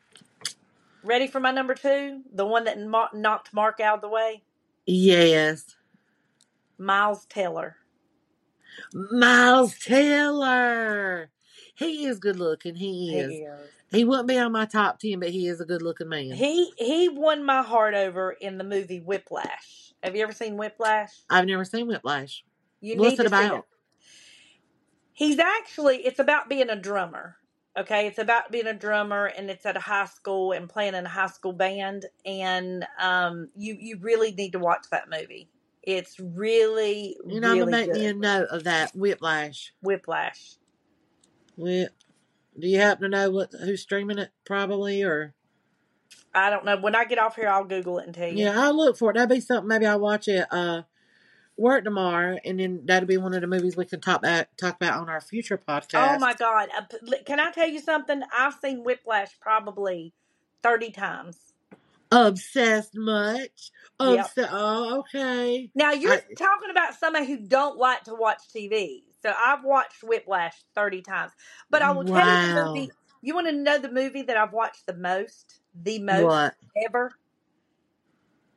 Ready 1.03 1.27
for 1.27 1.39
my 1.39 1.51
number 1.51 1.75
two? 1.75 2.23
The 2.33 2.45
one 2.45 2.65
that 2.65 2.79
knocked 2.79 3.53
Mark 3.53 3.79
out 3.79 3.95
of 3.95 4.01
the 4.01 4.09
way? 4.09 4.43
yes. 4.85 5.75
Miles 6.77 7.25
Teller. 7.25 7.77
Miles 8.93 9.77
Teller. 9.79 11.29
He 11.75 12.05
is 12.05 12.19
good 12.19 12.37
looking. 12.37 12.75
He 12.75 13.11
He 13.11 13.19
is. 13.19 13.41
is. 13.41 13.69
He 13.91 14.03
wouldn't 14.03 14.27
be 14.27 14.37
on 14.37 14.51
my 14.51 14.65
top 14.65 14.99
ten, 14.99 15.19
but 15.19 15.29
he 15.29 15.47
is 15.47 15.61
a 15.61 15.65
good 15.65 15.81
looking 15.81 16.09
man. 16.09 16.31
He 16.31 16.71
he 16.77 17.09
won 17.09 17.45
my 17.45 17.61
heart 17.61 17.93
over 17.93 18.31
in 18.31 18.57
the 18.57 18.63
movie 18.63 18.99
Whiplash. 18.99 19.93
Have 20.03 20.15
you 20.15 20.23
ever 20.23 20.33
seen 20.33 20.57
Whiplash? 20.57 21.11
I've 21.29 21.45
never 21.45 21.65
seen 21.65 21.87
Whiplash. 21.87 22.43
You 22.81 22.97
What's 22.97 23.11
need 23.11 23.21
it 23.21 23.27
about? 23.27 23.65
He's 25.13 25.39
actually 25.39 25.97
it's 26.05 26.19
about 26.19 26.49
being 26.49 26.69
a 26.69 26.75
drummer. 26.75 27.37
Okay, 27.77 28.07
it's 28.07 28.19
about 28.19 28.51
being 28.51 28.67
a 28.67 28.73
drummer 28.73 29.25
and 29.25 29.49
it's 29.49 29.65
at 29.65 29.77
a 29.77 29.81
high 29.81 30.05
school 30.05 30.51
and 30.53 30.69
playing 30.69 30.95
in 30.95 31.05
a 31.05 31.09
high 31.09 31.27
school 31.27 31.53
band 31.53 32.05
and 32.25 32.85
um 32.99 33.49
you 33.55 33.77
you 33.79 33.97
really 34.01 34.31
need 34.31 34.51
to 34.51 34.59
watch 34.59 34.85
that 34.91 35.09
movie. 35.09 35.49
It's 35.85 36.19
really 36.19 37.15
You 37.25 37.39
know, 37.39 37.51
I'm 37.51 37.57
really 37.59 37.71
gonna 37.71 37.77
make 37.85 37.93
good. 37.93 37.99
me 38.01 38.05
a 38.07 38.13
note 38.13 38.47
of 38.49 38.63
that 38.63 38.95
Whiplash. 38.95 39.73
Whiplash. 39.81 40.55
Whip. 41.55 41.91
Do 42.59 42.67
you 42.67 42.79
happen 42.79 43.03
to 43.03 43.09
know 43.17 43.29
what 43.31 43.51
who's 43.53 43.81
streaming 43.81 44.17
it? 44.17 44.31
Probably, 44.45 45.03
or 45.03 45.33
I 46.33 46.49
don't 46.49 46.65
know. 46.65 46.77
When 46.77 46.95
I 46.95 47.05
get 47.05 47.19
off 47.19 47.35
here 47.35 47.47
I'll 47.47 47.63
Google 47.65 47.99
it 47.99 48.05
and 48.05 48.15
tell 48.15 48.27
you. 48.27 48.45
yeah, 48.45 48.59
I'll 48.59 48.75
look 48.75 48.97
for 48.97 49.11
it. 49.11 49.13
That'd 49.13 49.29
be 49.29 49.39
something. 49.39 49.67
Maybe 49.67 49.85
I'll 49.85 49.99
watch 49.99 50.27
it. 50.27 50.45
Uh, 50.51 50.83
work 51.57 51.83
tomorrow, 51.83 52.37
and 52.43 52.59
then 52.59 52.81
that'll 52.85 53.07
be 53.07 53.17
one 53.17 53.33
of 53.33 53.41
the 53.41 53.47
movies 53.47 53.77
we 53.77 53.85
can 53.85 54.01
talk 54.01 54.19
about 54.19 54.47
talk 54.57 54.75
about 54.75 54.99
on 54.99 55.09
our 55.09 55.21
future 55.21 55.57
podcast. 55.57 56.15
Oh 56.15 56.19
my 56.19 56.33
god. 56.33 56.69
Uh, 56.77 56.81
Can 57.25 57.39
I 57.39 57.51
tell 57.51 57.69
you 57.69 57.79
something? 57.79 58.21
I've 58.35 58.55
seen 58.61 58.83
Whiplash 58.83 59.39
probably 59.39 60.13
30 60.63 60.91
times. 60.91 61.53
Obsessed 62.15 62.95
much. 62.95 63.71
Yep. 63.99 64.25
Obsessed. 64.25 64.49
Oh, 64.51 64.99
okay. 64.99 65.69
Now 65.75 65.91
you're 65.91 66.13
I- 66.13 66.21
talking 66.37 66.69
about 66.71 66.93
somebody 66.95 67.25
who 67.25 67.37
don't 67.37 67.77
like 67.77 68.03
to 68.05 68.15
watch 68.15 68.39
TV. 68.55 69.03
So 69.21 69.33
I've 69.37 69.63
watched 69.63 70.03
Whiplash 70.03 70.53
thirty 70.75 71.01
times. 71.01 71.31
But 71.69 71.81
I 71.81 71.91
will 71.91 72.03
tell 72.05 72.47
you 72.47 72.53
the 72.53 72.65
movie. 72.65 72.91
You 73.21 73.33
want 73.33 73.47
to 73.47 73.53
know 73.53 73.79
the 73.79 73.91
movie 73.91 74.21
that 74.23 74.37
I've 74.37 74.53
watched 74.53 74.85
the 74.85 74.93
most, 74.93 75.61
the 75.81 75.97
most 75.99 76.23
What? 76.23 76.53
ever, 76.85 77.11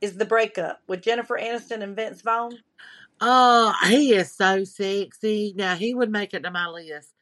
is 0.02 0.16
The 0.16 0.26
Breakup 0.26 0.80
with 0.86 1.00
Jennifer 1.00 1.38
Aniston 1.40 1.82
and 1.82 1.96
Vince 1.96 2.20
Vaughn. 2.20 2.52
Oh, 3.20 3.74
he 3.86 4.12
is 4.14 4.30
so 4.30 4.64
sexy. 4.64 5.54
Now 5.56 5.74
he 5.74 5.94
would 5.94 6.10
make 6.10 6.34
it 6.34 6.42
to 6.42 6.50
my 6.50 6.68
list. 6.68 7.14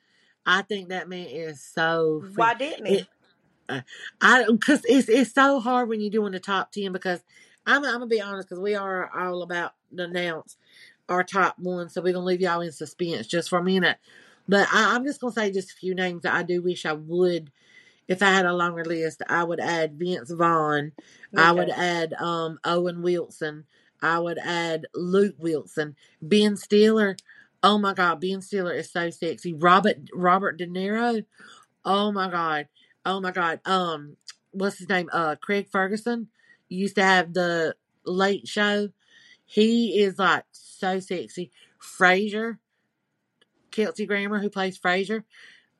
I 0.45 0.63
think 0.63 0.89
that 0.89 1.09
man 1.09 1.27
is 1.29 1.63
so. 1.63 2.25
Why 2.35 2.55
didn't 2.55 2.87
he? 2.87 2.95
It, 2.97 3.07
I 4.21 4.45
because 4.51 4.83
it's 4.85 5.09
it's 5.09 5.33
so 5.33 5.61
hard 5.61 5.89
when 5.89 6.01
you're 6.01 6.11
doing 6.11 6.33
the 6.33 6.41
top 6.41 6.73
ten 6.73 6.93
because 6.93 7.21
I'm 7.67 7.85
I'm 7.85 7.93
gonna 7.95 8.07
be 8.07 8.21
honest 8.21 8.49
because 8.49 8.63
we 8.63 8.75
are 8.75 9.11
all 9.15 9.43
about 9.43 9.73
to 9.97 10.05
announce 10.05 10.57
our 11.09 11.25
top 11.25 11.59
one, 11.59 11.89
so 11.89 12.01
we're 12.01 12.13
gonna 12.13 12.25
leave 12.25 12.41
y'all 12.41 12.61
in 12.61 12.73
suspense 12.73 13.27
just 13.27 13.49
for 13.49 13.59
a 13.59 13.65
minute. 13.65 13.99
But 14.49 14.69
I, 14.73 14.95
I'm 14.95 15.05
just 15.05 15.21
gonna 15.21 15.33
say 15.33 15.51
just 15.51 15.73
a 15.73 15.77
few 15.77 15.95
names 15.95 16.23
that 16.23 16.35
I 16.35 16.43
do 16.43 16.63
wish 16.63 16.87
I 16.87 16.93
would. 16.93 17.51
If 18.09 18.23
I 18.23 18.27
had 18.31 18.47
a 18.47 18.53
longer 18.53 18.85
list, 18.85 19.23
I 19.29 19.43
would 19.43 19.61
add 19.61 19.99
Vince 19.99 20.31
Vaughn. 20.31 20.93
Me 21.33 21.43
I 21.43 21.53
would 21.53 21.71
add 21.71 22.13
um 22.15 22.59
Owen 22.65 23.03
Wilson. 23.03 23.65
I 24.03 24.19
would 24.19 24.39
add 24.39 24.87
Luke 24.95 25.35
Wilson. 25.39 25.97
Ben 26.23 26.57
Stiller. 26.57 27.17
Oh 27.63 27.79
my 27.79 27.95
God, 27.95 28.21
Ben 28.21 28.41
Stiller 28.43 28.75
is 28.75 28.91
so 28.91 29.11
sexy. 29.11 29.53
Robert 29.53 29.97
Robert 30.13 30.57
De 30.59 30.67
Niro. 30.67 31.25
Oh 31.85 32.13
my 32.13 32.31
God. 32.31 32.69
Oh 33.07 33.21
my 33.21 33.31
God. 33.31 33.61
Um, 33.67 34.19
what's 34.53 34.79
his 34.79 34.91
name? 34.91 35.09
Uh, 35.13 35.37
Craig 35.37 35.69
Ferguson. 35.71 36.29
Used 36.69 36.97
to 36.97 37.05
have 37.05 37.35
the 37.35 37.77
Late 38.05 38.49
Show. 38.49 38.91
He 39.47 40.01
is 40.03 40.19
like 40.19 40.45
so 40.53 41.01
sexy. 41.01 41.53
Frasier. 41.81 42.59
Kelsey 43.71 44.07
Grammer, 44.07 44.41
who 44.41 44.51
plays 44.51 44.79
Frasier. 44.79 45.25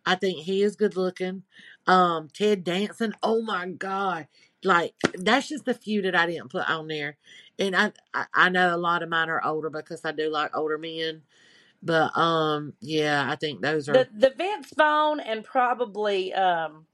I 0.07 0.15
think 0.15 0.39
he 0.41 0.63
is 0.63 0.77
good 0.77 0.97
looking. 0.97 1.43
Um, 1.87 2.29
Ted 2.33 2.65
Danson. 2.65 3.15
Oh 3.23 3.43
my 3.43 3.69
God. 3.69 4.29
Like 4.65 4.95
that's 5.15 5.49
just 5.49 5.65
the 5.65 5.75
few 5.75 6.03
that 6.03 6.17
I 6.17 6.27
didn't 6.27 6.51
put 6.51 6.69
on 6.71 6.89
there. 6.89 7.17
And 7.59 7.77
I, 7.77 7.93
I 8.15 8.27
I 8.35 8.49
know 8.51 8.75
a 8.75 8.79
lot 8.79 9.03
of 9.03 9.09
mine 9.09 9.31
are 9.31 9.45
older 9.45 9.71
because 9.71 10.05
I 10.05 10.13
do 10.13 10.31
like 10.31 10.57
older 10.57 10.79
men. 10.79 11.23
But 11.83 12.17
um 12.17 12.75
yeah, 12.81 13.27
I 13.31 13.37
think 13.37 13.63
those 13.63 13.89
are 13.89 13.95
The 13.95 14.09
the 14.17 14.35
Vince 14.37 14.73
Vaughn 14.77 15.21
and 15.21 15.45
probably 15.45 16.35
um 16.35 16.87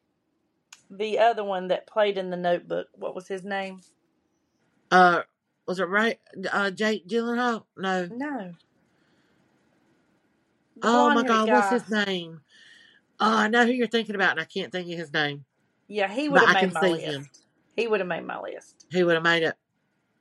the 0.92 1.18
other 1.18 1.42
one 1.42 1.68
that 1.68 1.86
played 1.86 2.18
in 2.18 2.30
the 2.30 2.36
Notebook. 2.36 2.88
What 2.94 3.14
was 3.14 3.28
his 3.28 3.42
name? 3.42 3.80
uh 4.92 5.22
was 5.66 5.80
it 5.80 5.88
right 5.88 6.18
uh 6.52 6.70
Jake 6.70 7.08
Gyllenhaal? 7.08 7.64
No. 7.76 8.08
No. 8.12 8.52
Oh 10.82 11.10
my 11.14 11.22
god, 11.22 11.46
guy. 11.46 11.54
what's 11.54 11.70
his 11.70 12.06
name? 12.06 12.40
Oh, 13.18 13.36
I 13.38 13.48
know 13.48 13.64
who 13.64 13.72
you're 13.72 13.86
thinking 13.86 14.14
about 14.14 14.32
and 14.32 14.40
I 14.40 14.44
can't 14.44 14.70
think 14.70 14.90
of 14.90 14.98
his 14.98 15.12
name. 15.12 15.44
Yeah, 15.88 16.12
he 16.12 16.28
would 16.28 16.40
have 16.40 16.54
made 16.54 16.72
my 16.72 16.80
list. 16.90 17.04
him. 17.04 17.28
He 17.76 17.86
would 17.86 18.00
have 18.00 18.08
made 18.08 18.24
my 18.24 18.40
list. 18.40 18.86
He 18.90 19.02
would 19.02 19.14
have 19.14 19.22
made 19.22 19.42
it. 19.42 19.54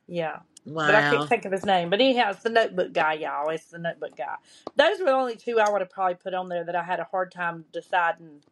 Yeah. 0.08 0.40
Wow. 0.66 0.86
But 0.86 0.96
I 0.96 1.10
can't 1.10 1.30
think 1.30 1.46
of 1.46 1.52
his 1.52 1.66
name. 1.66 1.90
But 1.90 2.00
anyhow, 2.00 2.32
it's 2.32 2.44
the 2.44 2.50
notebook 2.50 2.94
guy, 2.94 3.14
y'all. 3.14 3.50
It's 3.50 3.66
the 3.66 3.80
notebook 3.80 4.16
guy. 4.16 4.36
Those 4.76 5.00
were 5.00 5.06
the 5.06 5.14
only 5.14 5.36
two 5.36 5.60
I 5.60 5.70
would 5.70 5.82
have 5.82 5.90
probably 5.90 6.16
put 6.16 6.34
on 6.34 6.50
there 6.50 6.64
that 6.64 6.76
I 6.76 6.84
had 6.84 7.00
a 7.00 7.06
hard 7.06 7.32
time 7.32 7.66
deciding 7.74 8.44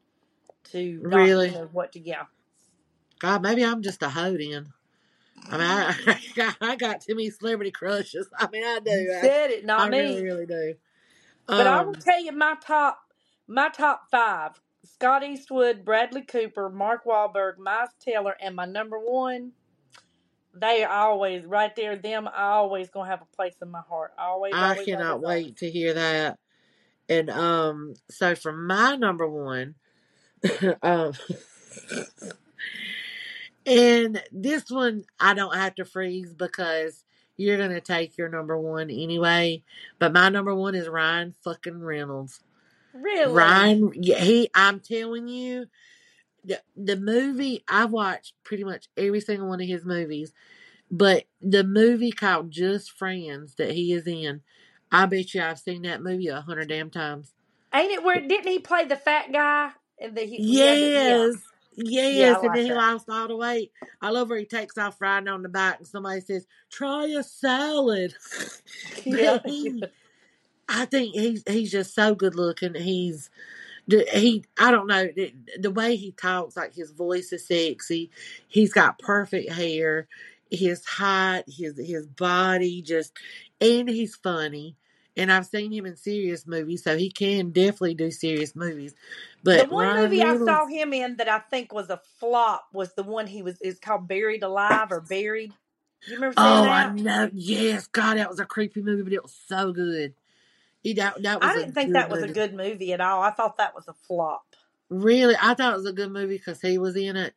to 0.72 1.02
Really? 1.02 1.50
know, 1.50 1.70
what 1.72 1.94
to 1.94 2.00
yeah. 2.00 2.24
God, 3.20 3.42
maybe 3.44 3.64
I'm 3.66 3.82
just 3.82 4.04
a 4.04 4.10
hoe 4.10 4.38
then. 4.38 4.68
I 5.50 5.58
mean, 5.58 6.18
I, 6.38 6.56
I 6.62 6.76
got 6.76 7.02
too 7.02 7.16
many 7.16 7.30
celebrity 7.32 7.72
crushes. 7.72 8.30
I 8.38 8.50
mean, 8.52 8.64
I 8.64 8.80
do. 8.84 8.92
You 8.92 9.14
I, 9.16 9.22
said 9.22 9.52
it, 9.52 9.66
not 9.66 9.86
I 9.86 9.90
me. 9.90 10.22
really, 10.22 10.24
really 10.24 10.46
do. 10.46 10.76
But 11.56 11.68
I 11.68 11.82
will 11.84 11.94
Um, 11.94 12.02
tell 12.04 12.24
you 12.24 12.32
my 12.32 12.56
top 12.66 13.00
my 13.48 13.70
top 13.70 14.04
five. 14.12 14.54
Scott 14.86 15.24
Eastwood, 15.24 15.86
Bradley 15.86 16.24
Cooper, 16.24 16.70
Mark 16.70 17.06
Wahlberg, 17.06 17.58
Miles 17.60 17.90
Teller, 18.02 18.36
and 18.42 18.56
my 18.56 18.66
number 18.66 19.00
one. 19.00 19.52
They 20.54 20.84
are 20.84 21.10
always 21.10 21.46
right 21.46 21.76
there. 21.76 21.98
Them 21.98 22.28
I 22.28 22.52
always 22.52 22.90
gonna 22.90 23.10
have 23.10 23.22
a 23.22 23.36
place 23.36 23.56
in 23.62 23.72
my 23.72 23.82
heart. 23.90 24.14
Always, 24.20 24.62
I 24.62 24.62
always, 24.62 24.88
cannot 24.88 25.22
always, 25.24 25.24
wait 25.24 25.58
to 25.58 25.70
hear 25.72 25.94
that. 25.96 26.40
And 27.10 27.30
um, 27.30 27.94
so 28.10 28.36
for 28.36 28.52
my 28.54 28.96
number 28.96 29.28
one, 29.28 29.76
um, 30.82 31.14
and 33.66 34.24
this 34.32 34.70
one 34.70 35.06
I 35.20 35.34
don't 35.34 35.56
have 35.56 35.76
to 35.76 35.86
freeze 35.86 36.34
because 36.34 37.04
you're 37.38 37.58
gonna 37.58 37.82
take 37.82 38.18
your 38.18 38.30
number 38.30 38.58
one 38.58 38.90
anyway. 38.90 39.64
But 39.98 40.14
my 40.14 40.30
number 40.30 40.54
one 40.54 40.76
is 40.76 40.90
Ryan 40.90 41.34
fucking 41.44 41.82
Reynolds. 41.82 42.42
Really? 42.94 43.32
Ryan, 43.32 43.92
yeah, 43.96 44.20
he. 44.20 44.50
I'm 44.54 44.80
telling 44.80 45.28
you, 45.28 45.68
the 46.44 46.62
the 46.76 46.98
movie 46.98 47.64
I've 47.68 47.92
watched 47.92 48.34
pretty 48.44 48.64
much 48.64 48.88
every 48.98 49.22
single 49.22 49.48
one 49.48 49.62
of 49.62 49.68
his 49.68 49.86
movies, 49.86 50.34
but 50.92 51.26
the 51.42 51.64
movie 51.64 52.12
called 52.12 52.52
Just 52.52 52.92
Friends 52.92 53.56
that 53.56 53.72
he 53.72 53.94
is 53.94 54.08
in, 54.08 54.42
I 54.92 55.06
bet 55.06 55.34
you 55.34 55.42
I've 55.42 55.60
seen 55.60 55.84
that 55.84 56.02
movie 56.02 56.28
a 56.28 56.42
hundred 56.42 56.70
damn 56.70 56.90
times. 56.90 57.34
Ain't 57.74 57.92
it 57.92 58.04
where 58.04 58.20
didn't 58.20 58.48
he 58.48 58.60
play 58.60 58.86
the 58.86 58.96
fat 58.96 59.32
guy? 59.32 59.72
And 60.02 60.16
the 60.18 60.22
he, 60.26 60.46
Yes. 60.48 61.36
Yeah, 61.76 62.10
Yes, 62.10 62.44
I 62.44 62.44
and 62.44 62.56
then 62.56 62.66
he 62.66 62.74
that. 62.74 62.76
lost 62.76 63.10
all 63.10 63.28
the 63.28 63.36
weight. 63.38 63.72
I 64.02 64.10
love 64.12 64.30
where 64.30 64.40
he 64.40 64.46
takes 64.46 64.78
off 64.78 65.02
riding 65.02 65.30
on 65.30 65.44
the 65.44 65.50
bike 65.50 65.78
and 65.80 65.88
somebody 65.88 66.22
says, 66.22 66.48
Try 66.72 67.08
a 67.08 67.24
salad. 67.24 68.16
yeah. 69.06 69.40
He, 69.46 69.90
I 70.68 70.86
think 70.86 71.14
he's 71.16 71.44
he's 71.48 71.72
just 71.72 71.96
so 71.96 72.16
good 72.16 72.36
looking. 72.36 72.76
He's 72.76 73.30
he 73.88 74.46
I 74.60 74.72
don't 74.72 74.88
know 74.88 75.10
the, 75.16 75.34
the 75.60 75.72
way 75.72 75.96
he 75.96 76.12
talks 76.14 76.58
like 76.58 76.76
his 76.76 76.92
voice 76.92 77.34
is 77.34 77.48
sexy. 77.48 78.12
He's 78.48 78.74
got 78.74 79.00
perfect 79.00 79.52
hair. 79.52 80.08
His 80.52 80.86
height, 80.86 81.46
his 81.48 81.78
his 81.78 82.08
body, 82.08 82.82
just 82.82 83.14
and 83.62 83.90
he's 83.90 84.16
funny. 84.16 84.76
And 85.18 85.32
I've 85.32 85.46
seen 85.46 85.72
him 85.72 85.86
in 85.86 85.98
serious 85.98 86.48
movies, 86.48 86.84
so 86.84 86.98
he 86.98 87.12
can 87.12 87.52
definitely 87.52 87.96
do 87.96 88.12
serious 88.12 88.56
movies. 88.56 88.94
But 89.44 89.68
the 89.68 89.74
one 89.74 89.88
Ryan 89.88 90.04
movie 90.04 90.22
I 90.22 90.38
saw 90.38 90.66
him 90.66 90.94
in 90.94 91.18
that 91.18 91.28
I 91.28 91.40
think 91.40 91.74
was 91.74 91.90
a 91.90 92.00
flop 92.20 92.68
was 92.72 92.94
the 92.94 93.04
one 93.04 93.28
he 93.28 93.42
was 93.42 93.60
is 93.62 93.80
called 93.80 94.08
Buried 94.08 94.44
Alive 94.44 94.92
or 94.92 95.02
Buried. 95.02 95.54
You 96.08 96.16
remember 96.16 96.36
oh, 96.38 96.64
I 96.64 96.94
know, 96.94 97.30
yes, 97.34 97.88
God, 97.88 98.18
that 98.18 98.30
was 98.30 98.40
a 98.40 98.46
creepy 98.46 98.82
movie, 98.82 99.04
but 99.04 99.14
it 99.14 99.24
was 99.24 99.38
so 99.48 99.74
good. 99.74 100.14
He, 100.82 100.94
that 100.94 101.22
that 101.24 101.44
I 101.44 101.48
was 101.48 101.56
didn't 101.56 101.74
think 101.74 101.94
that 101.94 102.10
was 102.10 102.24
a 102.24 102.30
good 102.30 102.54
movie 102.54 102.94
at 102.94 103.02
all. 103.02 103.22
I 103.22 103.32
thought 103.32 103.58
that 103.58 103.76
was 103.76 103.88
a 103.88 103.94
flop. 103.94 104.56
Really, 104.90 105.36
I 105.40 105.54
thought 105.54 105.74
it 105.74 105.78
was 105.78 105.86
a 105.86 105.94
good 105.94 106.12
movie 106.12 106.38
because 106.38 106.62
he 106.62 106.78
was 106.78 106.96
in 106.96 107.18
it. 107.18 107.34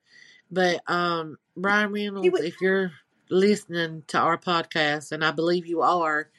But 0.50 0.80
um, 0.86 1.38
Brian 1.56 1.92
Reynolds, 1.92 2.30
would 2.30 2.44
if 2.44 2.60
you're 2.60 2.92
listening 3.30 4.04
to 4.08 4.18
our 4.18 4.38
podcast, 4.38 5.10
and 5.10 5.24
I 5.24 5.32
believe 5.32 5.66
you 5.66 5.82
are, 5.82 6.30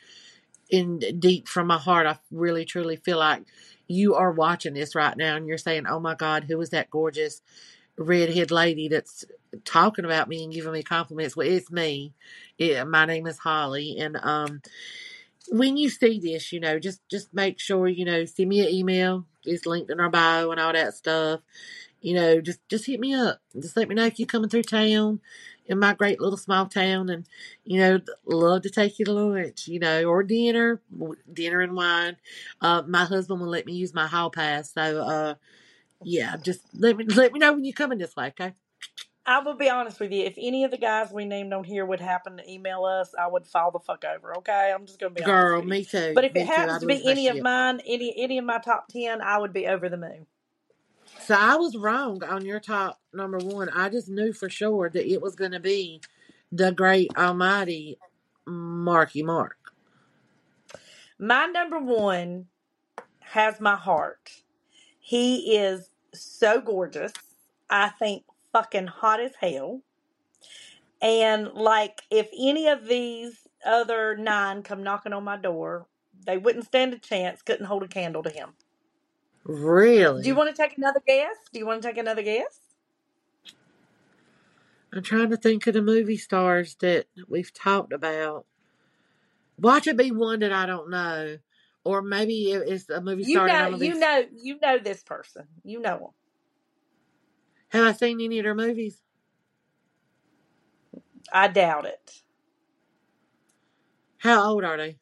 in 0.74 1.00
deep 1.20 1.48
from 1.50 1.68
my 1.68 1.80
heart, 1.80 2.08
I 2.08 2.20
really 2.32 2.66
truly 2.66 2.98
feel 2.98 3.20
like 3.20 3.46
you 3.88 4.16
are 4.16 4.34
watching 4.34 4.76
this 4.76 4.96
right 4.96 5.18
now, 5.18 5.38
and 5.38 5.48
you're 5.48 5.60
saying, 5.60 5.88
"Oh 5.88 6.02
my 6.02 6.16
God, 6.16 6.46
who 6.46 6.62
is 6.62 6.72
that 6.72 6.92
gorgeous 6.92 7.42
redhead 7.98 8.52
lady 8.52 8.88
that's 8.90 9.26
talking 9.66 10.06
about 10.06 10.30
me 10.30 10.44
and 10.44 10.54
giving 10.54 10.74
me 10.74 10.84
compliments?" 10.84 11.38
Well, 11.38 11.48
it's 11.48 11.72
me. 11.72 12.14
It, 12.60 12.86
my 12.88 13.06
name 13.06 13.28
is 13.28 13.40
Holly, 13.40 13.98
and 14.00 14.18
um, 14.24 14.62
when 15.50 15.78
you 15.78 15.90
see 15.90 16.20
this, 16.20 16.52
you 16.54 16.60
know, 16.62 16.80
just 16.80 17.02
just 17.10 17.34
make 17.34 17.60
sure 17.60 17.88
you 17.88 18.06
know, 18.06 18.26
send 18.26 18.50
me 18.50 18.62
an 18.62 18.74
email. 18.74 19.26
It's 19.46 19.66
linked 19.68 19.92
in 19.92 20.00
our 20.02 20.10
bio 20.12 20.52
and 20.52 20.60
all 20.62 20.74
that 20.74 20.96
stuff 20.96 21.42
you 22.04 22.14
know, 22.14 22.42
just 22.42 22.60
just 22.70 22.86
hit 22.86 23.00
me 23.00 23.16
up. 23.16 23.40
Just 23.60 23.78
let 23.78 23.90
me 23.90 23.96
know 23.96 24.06
if 24.06 24.20
you're 24.20 24.28
coming 24.28 24.50
through 24.50 24.64
town 24.64 25.22
in 25.68 25.80
my 25.80 25.94
great 25.94 26.22
little 26.22 26.38
small 26.38 26.68
town, 26.68 27.10
and 27.10 27.26
you 27.64 27.80
know, 27.80 28.00
love 28.26 28.64
to 28.64 28.70
take 28.70 29.00
you 29.00 29.06
to 29.06 29.14
lunch, 29.14 29.68
you 29.68 29.80
know, 29.80 30.04
or 30.04 30.24
dinner, 30.24 30.82
dinner 31.34 31.62
and 31.62 31.76
wine. 31.76 32.18
Uh, 32.62 32.84
my 32.88 33.06
husband 33.06 33.42
will 33.42 33.50
let 33.50 33.66
me 33.66 33.74
use 33.74 33.94
my 33.94 34.08
hall 34.08 34.30
pass, 34.30 34.74
so 34.74 35.02
uh, 35.02 35.36
yeah, 36.04 36.38
just 36.38 36.62
let 36.76 36.98
me 36.98 37.06
let 37.08 37.34
me 37.34 37.40
know 37.40 37.54
when 37.54 37.64
you're 37.66 37.74
coming 37.74 37.98
this 38.00 38.16
way, 38.16 38.28
okay? 38.28 38.54
I 39.26 39.40
will 39.40 39.56
be 39.56 39.70
honest 39.70 40.02
with 40.02 40.12
you. 40.12 40.26
If 40.26 40.36
any 40.38 40.66
of 40.66 40.72
the 40.72 40.78
guys 40.78 41.12
we 41.12 41.26
named 41.26 41.54
on 41.54 41.64
here 41.64 41.86
would 41.86 42.02
happen 42.02 42.38
to 42.38 42.52
email 42.52 42.84
us, 42.84 43.16
I 43.18 43.28
would 43.28 43.48
fall 43.48 43.72
the 43.72 43.80
fuck 43.80 44.04
over. 44.04 44.36
Okay, 44.38 44.74
I'm 44.76 44.86
just 44.86 45.00
gonna 45.00 45.12
be 45.14 45.24
honest 45.24 45.48
Girl, 45.48 45.64
me 45.64 45.86
too, 45.86 46.14
But 46.14 46.26
if 46.26 46.36
it 46.36 46.36
me 46.36 46.46
too. 46.46 46.52
happens 46.52 46.74
I'd 46.74 46.82
to 46.82 46.88
be 46.88 47.10
any 47.10 47.28
of 47.30 47.40
mine, 47.42 47.82
any 47.88 48.14
any 48.18 48.38
of 48.38 48.46
my 48.46 48.60
top 48.60 48.90
ten, 48.90 49.22
I 49.22 49.38
would 49.38 49.54
be 49.54 49.68
over 49.68 49.88
the 49.88 49.98
moon. 49.98 50.28
So 51.26 51.36
I 51.36 51.56
was 51.56 51.78
wrong 51.78 52.22
on 52.26 52.46
your 52.46 52.60
top 52.60 53.00
number 53.14 53.38
one. 53.38 53.70
I 53.70 53.88
just 53.88 54.10
knew 54.10 54.34
for 54.34 54.50
sure 54.50 54.90
that 54.90 55.10
it 55.10 55.22
was 55.22 55.36
going 55.36 55.52
to 55.52 55.60
be 55.60 56.02
the 56.52 56.74
great 56.74 57.12
almighty 57.18 57.98
Marky 58.46 59.24
Mark. 59.24 59.58
My 61.18 61.46
number 61.46 61.80
one 61.80 62.48
has 63.22 63.62
my 63.62 63.78
heart. 63.78 64.32
He 65.00 65.56
is 65.56 65.90
so 66.14 66.60
gorgeous. 66.60 67.14
I 67.70 67.88
think 67.90 68.26
fucking 68.52 68.88
hot 68.88 69.22
as 69.22 69.32
hell. 69.40 69.82
And 71.02 71.54
like, 71.54 72.02
if 72.10 72.28
any 72.38 72.68
of 72.68 72.86
these 72.86 73.48
other 73.66 74.18
nine 74.18 74.62
come 74.62 74.84
knocking 74.84 75.14
on 75.14 75.24
my 75.24 75.38
door, 75.38 75.86
they 76.26 76.38
wouldn't 76.38 76.66
stand 76.66 76.94
a 76.94 77.00
chance. 77.00 77.42
Couldn't 77.42 77.66
hold 77.68 77.84
a 77.84 77.88
candle 77.88 78.24
to 78.24 78.30
him. 78.30 78.50
Do 79.46 79.54
you 79.54 79.62
Really? 79.62 80.32
want 80.34 80.56
to 80.56 80.62
take 80.62 80.78
another 80.78 81.02
guess? 81.06 81.36
Do 81.52 81.60
you 81.60 81.66
want 81.66 81.82
to 81.82 81.88
take 81.88 81.98
another 81.98 82.22
guess? 82.24 82.60
I'm 84.94 85.04
trying 85.04 85.30
to 85.32 85.38
think 85.38 85.66
of 85.68 85.74
the 85.74 85.82
movie 85.82 86.18
stars 86.18 86.76
that 86.82 87.08
we've 87.28 87.54
talked 87.54 87.94
about. 87.94 88.46
Watch 89.58 89.88
it 89.88 89.98
be 89.98 90.12
one 90.12 90.40
that 90.40 90.52
I 90.54 90.66
don't 90.66 90.90
know, 90.90 91.38
or 91.84 92.02
maybe 92.02 92.52
it- 92.52 92.68
it's 92.68 92.90
a 92.90 93.02
movie 93.02 93.24
You 93.24 93.36
star 93.36 93.48
that 93.48 93.56
know, 93.72 93.76
I'm 93.76 93.84
you 93.84 93.96
know, 94.00 94.26
you 94.34 94.60
know 94.60 94.78
this 94.80 95.04
person. 95.04 95.48
You 95.64 95.80
know 95.80 95.98
him. 95.98 96.08
Have 97.70 97.86
I 97.88 97.92
seen 97.94 98.22
any 98.22 98.40
of 98.40 98.44
their 98.44 98.56
movies? 98.56 99.02
I 101.32 101.48
doubt 101.48 101.86
it. 101.86 102.22
How 104.18 104.52
old 104.52 104.64
are 104.64 104.78
they? 104.78 105.00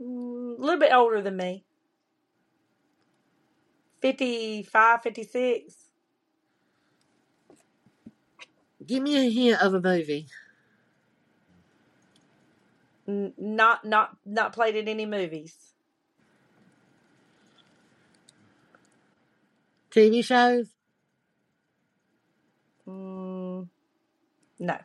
Mm, 0.00 0.58
A 0.58 0.60
little 0.60 0.78
bit 0.80 0.92
older 0.92 1.20
than 1.22 1.36
me. 1.36 1.64
55, 4.02 5.02
56. 5.02 5.74
Give 8.86 9.02
me 9.02 9.16
a 9.26 9.30
hint 9.30 9.62
of 9.62 9.74
a 9.74 9.80
movie. 9.80 10.28
N- 13.08 13.34
Not, 13.38 13.84
not, 13.84 14.16
not 14.26 14.52
played 14.54 14.76
in 14.76 14.88
any 14.88 15.06
movies. 15.06 15.74
TV 19.90 20.22
shows? 20.24 20.68
Mm, 22.88 23.68
no. 24.60 24.78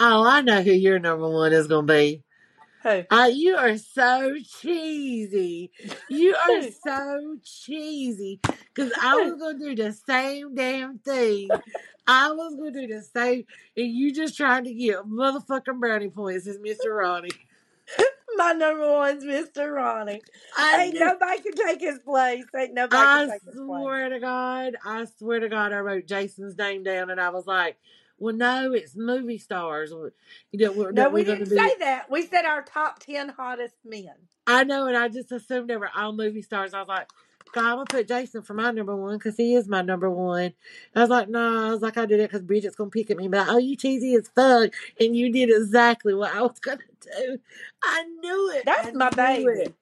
Oh, 0.00 0.24
I 0.26 0.42
know 0.42 0.62
who 0.62 0.72
your 0.72 0.98
number 1.00 1.28
one 1.30 1.52
is 1.54 1.68
gonna 1.68 1.86
be. 1.86 2.24
Who? 2.86 3.02
Uh, 3.10 3.30
you 3.32 3.56
are 3.56 3.76
so 3.78 4.36
cheesy. 4.60 5.70
You 6.08 6.36
are 6.36 6.62
so 6.84 7.36
cheesy. 7.42 8.40
Cause 8.74 8.92
I 9.00 9.16
was 9.24 9.40
gonna 9.40 9.58
do 9.58 9.74
the 9.74 9.92
same 9.92 10.54
damn 10.54 10.98
thing. 10.98 11.50
I 12.06 12.30
was 12.30 12.54
gonna 12.54 12.70
do 12.70 12.86
the 12.86 13.02
same, 13.02 13.44
and 13.76 13.86
you 13.86 14.12
just 14.12 14.36
trying 14.36 14.64
to 14.64 14.72
get 14.72 14.98
motherfucking 15.04 15.80
brownie 15.80 16.10
points 16.10 16.46
as 16.46 16.58
Mr. 16.58 16.96
Ronnie. 16.96 17.30
My 18.36 18.52
number 18.52 18.92
one's 18.92 19.24
Mr. 19.24 19.72
Ronnie. 19.74 20.20
I 20.56 20.84
Ain't 20.84 20.98
nobody 20.98 21.40
can 21.40 21.54
take 21.54 21.80
his 21.80 21.98
place. 22.00 22.44
Ain't 22.54 22.74
nobody 22.74 23.02
I 23.02 23.18
can 23.18 23.30
take 23.30 23.42
his 23.42 23.54
place. 23.54 23.64
swear 23.64 24.08
to 24.10 24.20
God, 24.20 24.76
I 24.84 25.06
swear 25.18 25.40
to 25.40 25.48
God, 25.48 25.72
I 25.72 25.78
wrote 25.78 26.06
Jason's 26.06 26.56
name 26.56 26.84
down, 26.84 27.10
and 27.10 27.20
I 27.20 27.30
was 27.30 27.46
like, 27.46 27.78
"Well, 28.18 28.34
no, 28.34 28.72
it's 28.72 28.96
movie 28.96 29.38
stars. 29.38 29.90
You 29.90 30.12
know, 30.54 30.72
we're, 30.72 30.92
No, 30.92 31.08
we 31.08 31.24
didn't 31.24 31.50
be." 31.50 31.56
say 31.56 31.76
that. 31.80 32.10
We 32.10 32.26
said 32.26 32.44
our 32.44 32.62
top 32.62 32.98
10 33.00 33.30
hottest 33.30 33.74
men. 33.84 34.14
I 34.46 34.64
know, 34.64 34.86
and 34.86 34.96
I 34.96 35.08
just 35.08 35.32
assumed 35.32 35.68
they 35.68 35.76
were 35.76 35.90
all 35.94 36.12
movie 36.12 36.42
stars. 36.42 36.72
I 36.72 36.78
was 36.78 36.88
like, 36.88 37.08
God, 37.52 37.64
I'm 37.64 37.74
gonna 37.76 37.84
put 37.86 38.08
Jason 38.08 38.42
for 38.42 38.54
my 38.54 38.70
number 38.70 38.94
one 38.94 39.18
because 39.18 39.36
he 39.36 39.54
is 39.54 39.66
my 39.68 39.82
number 39.82 40.10
one. 40.10 40.52
I 40.94 41.00
was 41.00 41.10
like, 41.10 41.28
no, 41.28 41.68
I 41.68 41.70
was 41.70 41.80
like, 41.82 41.96
I 41.96 42.06
did 42.06 42.20
it 42.20 42.30
because 42.30 42.42
Bridget's 42.42 42.76
gonna 42.76 42.90
pick 42.90 43.10
at 43.10 43.16
me, 43.16 43.28
but 43.28 43.48
oh, 43.48 43.58
you 43.58 43.76
cheesy 43.76 44.14
as 44.14 44.28
fuck, 44.28 44.72
and 45.00 45.16
you 45.16 45.32
did 45.32 45.50
exactly 45.50 46.14
what 46.14 46.34
I 46.34 46.42
was 46.42 46.58
gonna 46.60 46.78
do. 47.00 47.38
I 47.82 48.04
knew 48.20 48.50
it. 48.52 48.64
That's 48.66 48.88
I 48.88 48.92
my 48.92 49.10
baby. 49.10 49.44
it. 49.62 49.74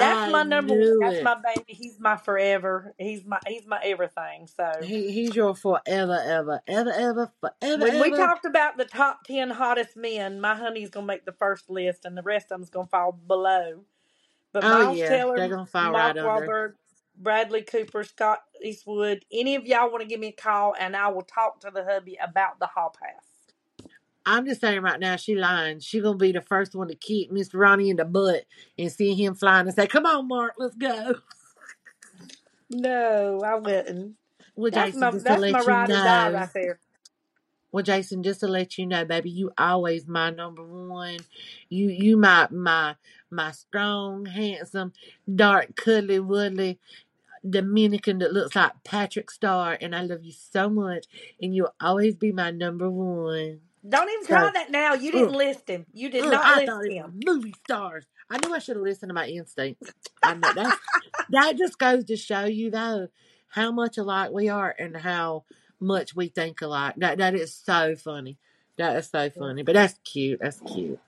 That's 0.00 0.26
I 0.26 0.30
my 0.32 0.44
number 0.44 0.74
one. 0.74 0.98
That's 1.00 1.18
it. 1.18 1.24
my 1.24 1.36
baby. 1.36 1.64
He's 1.68 2.00
my 2.00 2.16
forever. 2.18 2.94
He's 2.98 3.24
my 3.26 3.40
he's 3.46 3.66
my 3.66 3.80
everything. 3.84 4.48
So 4.48 4.70
He, 4.84 5.12
he's 5.12 5.36
your 5.36 5.54
forever, 5.54 6.20
ever, 6.26 6.62
ever, 6.68 6.92
ever, 6.92 7.32
forever, 7.40 7.84
when 7.84 8.00
we 8.00 8.10
talked 8.12 8.46
about 8.46 8.78
the 8.78 8.86
top 8.86 9.24
ten 9.24 9.50
hottest 9.50 9.96
men, 9.96 10.40
my 10.40 10.56
honey's 10.56 10.90
gonna 10.90 11.06
make 11.06 11.26
the 11.26 11.32
first 11.32 11.70
list, 11.70 12.04
and 12.06 12.16
the 12.16 12.22
rest 12.22 12.46
of 12.52 12.58
them's 12.58 12.70
gonna 12.70 12.88
fall 12.88 13.12
below. 13.12 13.84
But 14.52 14.64
Oh 14.64 14.80
Miles 14.80 14.98
yeah, 14.98 15.08
Teller, 15.08 15.36
they're 15.38 15.48
gonna 15.48 15.66
fall 15.66 15.92
Mark 15.92 16.16
right 16.16 16.18
under. 16.18 16.46
Wahlberg, 16.46 16.74
Bradley 17.16 17.62
Cooper, 17.62 18.04
Scott 18.04 18.40
Eastwood, 18.64 19.24
any 19.32 19.54
of 19.56 19.66
y'all 19.66 19.90
want 19.90 20.02
to 20.02 20.08
give 20.08 20.20
me 20.20 20.28
a 20.28 20.32
call, 20.32 20.74
and 20.78 20.96
I 20.96 21.08
will 21.08 21.22
talk 21.22 21.60
to 21.62 21.70
the 21.72 21.84
hubby 21.84 22.18
about 22.22 22.58
the 22.60 22.66
hall 22.66 22.94
pass. 23.00 23.29
I'm 24.26 24.46
just 24.46 24.60
saying 24.60 24.82
right 24.82 25.00
now, 25.00 25.16
she 25.16 25.34
lying. 25.34 25.80
She 25.80 26.00
gonna 26.00 26.16
be 26.16 26.32
the 26.32 26.42
first 26.42 26.74
one 26.74 26.88
to 26.88 26.94
kick 26.94 27.30
Mr. 27.30 27.58
Ronnie 27.60 27.90
in 27.90 27.96
the 27.96 28.04
butt 28.04 28.44
and 28.78 28.92
see 28.92 29.14
him 29.14 29.34
flying 29.34 29.66
and 29.66 29.74
say, 29.74 29.86
"Come 29.86 30.06
on, 30.06 30.28
Mark, 30.28 30.54
let's 30.58 30.76
go." 30.76 31.16
No, 32.70 33.40
I 33.44 33.56
wouldn't. 33.56 34.16
Well, 34.54 34.70
That's 34.70 34.88
Jason, 34.92 35.00
my 35.00 35.10
just 35.10 35.26
to 35.26 35.32
that's 35.32 35.40
my 35.52 35.60
let 35.60 35.66
you 35.66 35.72
know. 35.86 36.32
right 36.32 36.48
there. 36.54 36.78
Well, 37.72 37.84
Jason, 37.84 38.22
just 38.22 38.40
to 38.40 38.48
let 38.48 38.78
you 38.78 38.86
know, 38.86 39.04
baby, 39.04 39.30
you 39.30 39.52
always 39.56 40.06
my 40.06 40.30
number 40.30 40.64
one. 40.64 41.18
You 41.68 41.88
you 41.88 42.16
my 42.16 42.48
my 42.50 42.96
my 43.30 43.52
strong, 43.52 44.26
handsome, 44.26 44.92
dark, 45.34 45.76
cuddly, 45.76 46.18
woodly 46.20 46.78
Dominican 47.48 48.18
that 48.18 48.32
looks 48.32 48.54
like 48.54 48.72
Patrick 48.84 49.30
Star, 49.30 49.78
and 49.80 49.94
I 49.94 50.02
love 50.02 50.24
you 50.24 50.32
so 50.32 50.68
much, 50.68 51.06
and 51.40 51.54
you'll 51.54 51.74
always 51.80 52.16
be 52.16 52.32
my 52.32 52.50
number 52.50 52.90
one. 52.90 53.60
Don't 53.88 54.10
even 54.10 54.26
try 54.28 54.50
So, 54.50 54.52
that 54.52 54.70
now. 54.70 54.94
You 54.94 55.12
mm, 55.12 55.22
didn't 55.22 55.32
ugh, 55.32 55.34
list 55.34 55.68
him. 55.68 55.86
You 55.92 56.10
did 56.10 56.26
ugh, 56.26 56.30
not 56.30 56.44
I 56.44 56.56
list 56.56 56.66
thought 56.66 56.84
it 56.86 56.94
was 56.96 57.06
him. 57.06 57.14
movie 57.24 57.54
stars. 57.64 58.06
I 58.30 58.38
knew 58.38 58.54
I 58.54 58.58
should 58.60 58.76
have 58.76 58.84
listened 58.84 59.10
to 59.10 59.14
my 59.14 59.26
instincts. 59.28 59.94
I 60.22 60.34
know 60.34 60.52
that's 60.54 60.78
that 61.30 61.56
just 61.58 61.78
goes 61.78 62.04
to 62.06 62.16
show 62.16 62.44
you 62.44 62.70
though 62.70 63.08
how 63.48 63.72
much 63.72 63.98
alike 63.98 64.30
we 64.32 64.48
are 64.48 64.74
and 64.78 64.96
how 64.96 65.44
much 65.80 66.14
we 66.16 66.28
think 66.28 66.60
alike. 66.62 66.94
That 66.98 67.18
that 67.18 67.34
is 67.34 67.54
so 67.54 67.96
funny. 67.96 68.38
That 68.78 68.96
is 68.96 69.08
so 69.10 69.30
funny. 69.30 69.62
But 69.62 69.74
that's 69.74 69.98
cute. 70.04 70.40
That's 70.40 70.60
cute. 70.60 71.00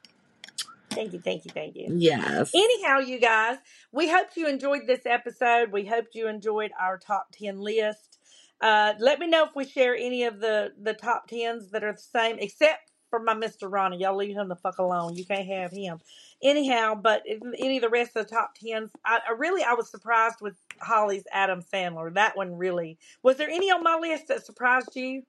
Thank 0.94 1.12
you, 1.14 1.20
thank 1.20 1.44
you, 1.44 1.52
thank 1.52 1.76
you. 1.76 1.94
Yes. 1.94 2.52
Anyhow, 2.54 2.98
you 3.00 3.20
guys, 3.20 3.58
we 3.92 4.08
hope 4.10 4.28
you 4.36 4.48
enjoyed 4.48 4.86
this 4.86 5.06
episode. 5.06 5.72
We 5.72 5.86
hope 5.86 6.06
you 6.14 6.28
enjoyed 6.28 6.72
our 6.80 6.98
top 6.98 7.28
10 7.32 7.60
list. 7.60 8.18
Uh, 8.62 8.94
let 9.00 9.18
me 9.18 9.26
know 9.26 9.44
if 9.44 9.50
we 9.56 9.66
share 9.66 9.94
any 9.96 10.24
of 10.24 10.40
the, 10.40 10.72
the 10.80 10.94
top 10.94 11.28
10s 11.28 11.70
that 11.72 11.82
are 11.82 11.92
the 11.92 11.98
same, 11.98 12.36
except 12.38 12.92
for 13.10 13.18
my 13.18 13.34
Mr. 13.34 13.70
Ronnie. 13.70 13.98
Y'all 13.98 14.16
leave 14.16 14.36
him 14.36 14.48
the 14.48 14.56
fuck 14.56 14.78
alone. 14.78 15.16
You 15.16 15.26
can't 15.26 15.46
have 15.46 15.72
him. 15.72 15.98
Anyhow, 16.42 16.94
but 16.94 17.22
if 17.26 17.42
any 17.58 17.76
of 17.76 17.82
the 17.82 17.90
rest 17.90 18.16
of 18.16 18.26
the 18.26 18.34
top 18.34 18.52
10s, 18.56 18.90
I, 19.04 19.18
I 19.28 19.32
really, 19.32 19.64
I 19.64 19.74
was 19.74 19.90
surprised 19.90 20.36
with 20.40 20.54
Holly's 20.80 21.24
Adam 21.32 21.60
Sandler. 21.60 22.14
That 22.14 22.36
one 22.36 22.56
really. 22.56 22.98
Was 23.22 23.36
there 23.36 23.50
any 23.50 23.70
on 23.70 23.82
my 23.82 23.96
list 23.96 24.28
that 24.28 24.46
surprised 24.46 24.94
you? 24.94 25.24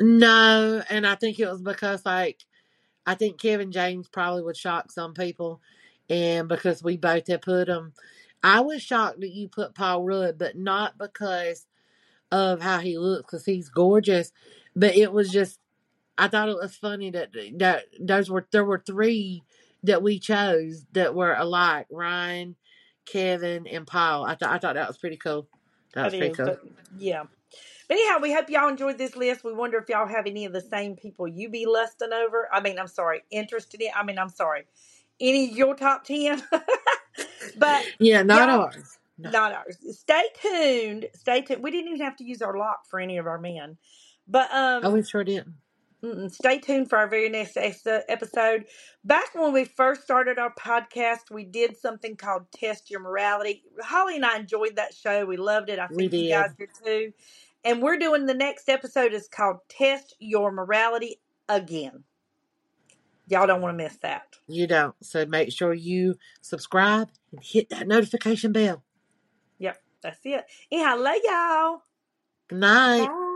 No, 0.00 0.82
and 0.88 1.06
I 1.06 1.16
think 1.16 1.38
it 1.38 1.48
was 1.48 1.60
because 1.60 2.06
like 2.06 2.44
I 3.06 3.14
think 3.14 3.40
Kevin 3.40 3.72
James 3.72 4.08
probably 4.08 4.42
would 4.42 4.56
shock 4.56 4.90
some 4.92 5.14
people, 5.14 5.60
and 6.08 6.48
because 6.48 6.82
we 6.82 6.96
both 6.96 7.26
had 7.26 7.42
put 7.42 7.68
him, 7.68 7.92
I 8.42 8.60
was 8.60 8.82
shocked 8.82 9.20
that 9.20 9.34
you 9.34 9.48
put 9.48 9.74
Paul 9.74 10.04
Rudd, 10.04 10.38
but 10.38 10.56
not 10.56 10.98
because 10.98 11.66
of 12.30 12.60
how 12.60 12.78
he 12.80 12.98
looks, 12.98 13.30
because 13.30 13.44
he's 13.46 13.68
gorgeous, 13.68 14.32
but 14.76 14.96
it 14.96 15.12
was 15.12 15.30
just 15.30 15.58
I 16.18 16.28
thought 16.28 16.48
it 16.48 16.56
was 16.56 16.76
funny 16.76 17.10
that 17.10 17.30
that 17.58 17.84
those 18.00 18.30
were 18.30 18.46
there 18.52 18.64
were 18.64 18.82
three 18.84 19.42
that 19.84 20.02
we 20.02 20.18
chose 20.18 20.84
that 20.92 21.14
were 21.14 21.34
alike: 21.34 21.86
Ryan, 21.90 22.56
Kevin, 23.06 23.66
and 23.66 23.86
Paul. 23.86 24.24
I 24.24 24.34
thought 24.34 24.50
I 24.50 24.58
thought 24.58 24.74
that 24.74 24.88
was 24.88 24.98
pretty 24.98 25.16
cool. 25.16 25.48
That 25.94 26.04
was 26.04 26.14
It 26.14 26.18
pretty 26.18 26.32
is, 26.32 26.36
cool. 26.36 26.46
but 26.46 26.60
yeah. 26.98 27.24
But 27.88 27.96
anyhow, 27.96 28.18
we 28.20 28.32
hope 28.34 28.50
y'all 28.50 28.68
enjoyed 28.68 28.98
this 28.98 29.16
list. 29.16 29.44
We 29.44 29.54
wonder 29.54 29.78
if 29.78 29.88
y'all 29.88 30.06
have 30.06 30.26
any 30.26 30.44
of 30.44 30.52
the 30.52 30.60
same 30.60 30.96
people 30.96 31.26
you 31.26 31.48
be 31.48 31.66
lusting 31.66 32.12
over. 32.12 32.48
I 32.52 32.60
mean, 32.60 32.78
I'm 32.78 32.88
sorry, 32.88 33.22
interested 33.30 33.80
in. 33.80 33.90
I 33.96 34.04
mean, 34.04 34.18
I'm 34.18 34.28
sorry, 34.28 34.64
any 35.20 35.50
of 35.50 35.56
your 35.56 35.74
top 35.74 36.04
ten. 36.04 36.42
but 37.58 37.84
Yeah, 37.98 38.22
not 38.22 38.48
ours. 38.48 38.98
No. 39.18 39.30
not 39.30 39.52
ours. 39.52 39.76
Stay 39.90 40.22
tuned. 40.40 41.06
Stay 41.14 41.42
tuned. 41.42 41.62
We 41.62 41.70
didn't 41.72 41.88
even 41.88 42.00
have 42.02 42.16
to 42.16 42.24
use 42.24 42.40
our 42.40 42.56
lock 42.56 42.86
for 42.88 43.00
any 43.00 43.18
of 43.18 43.26
our 43.26 43.38
men. 43.38 43.76
But 44.28 44.50
um, 44.52 44.82
Oh, 44.84 44.90
we 44.90 45.02
sure 45.02 45.24
didn't. 45.24 45.54
Mm-mm. 46.04 46.30
Stay 46.30 46.60
tuned 46.60 46.88
for 46.88 46.96
our 46.98 47.08
very 47.08 47.28
next 47.28 47.56
episode. 47.56 48.66
Back 49.04 49.34
when 49.34 49.52
we 49.52 49.64
first 49.64 50.02
started 50.02 50.38
our 50.38 50.54
podcast, 50.54 51.30
we 51.32 51.42
did 51.42 51.76
something 51.76 52.14
called 52.14 52.42
Test 52.52 52.88
Your 52.88 53.00
Morality. 53.00 53.64
Holly 53.82 54.14
and 54.14 54.24
I 54.24 54.36
enjoyed 54.36 54.76
that 54.76 54.94
show. 54.94 55.26
We 55.26 55.36
loved 55.36 55.70
it. 55.70 55.80
I 55.80 55.88
think 55.88 56.12
you 56.12 56.30
guys 56.30 56.50
did. 56.56 56.68
did 56.68 56.84
too. 56.84 57.12
And 57.64 57.82
we're 57.82 57.98
doing 57.98 58.26
the 58.26 58.34
next 58.34 58.68
episode 58.68 59.12
is 59.12 59.26
called 59.26 59.56
Test 59.68 60.14
Your 60.20 60.52
Morality 60.52 61.16
Again. 61.48 62.04
Y'all 63.28 63.46
don't 63.46 63.60
want 63.60 63.76
to 63.76 63.84
miss 63.84 63.96
that. 63.98 64.22
You 64.46 64.66
don't. 64.66 64.94
So 65.02 65.26
make 65.26 65.52
sure 65.52 65.74
you 65.74 66.16
subscribe 66.40 67.08
and 67.30 67.40
hit 67.42 67.68
that 67.70 67.86
notification 67.86 68.52
bell. 68.52 68.82
Yep, 69.58 69.76
that's 70.02 70.20
it. 70.24 70.44
Anyhow, 70.72 70.96
love 70.98 71.16
y'all. 71.24 71.82
Good 72.48 72.60
night. 72.60 73.06
Bye. 73.06 73.27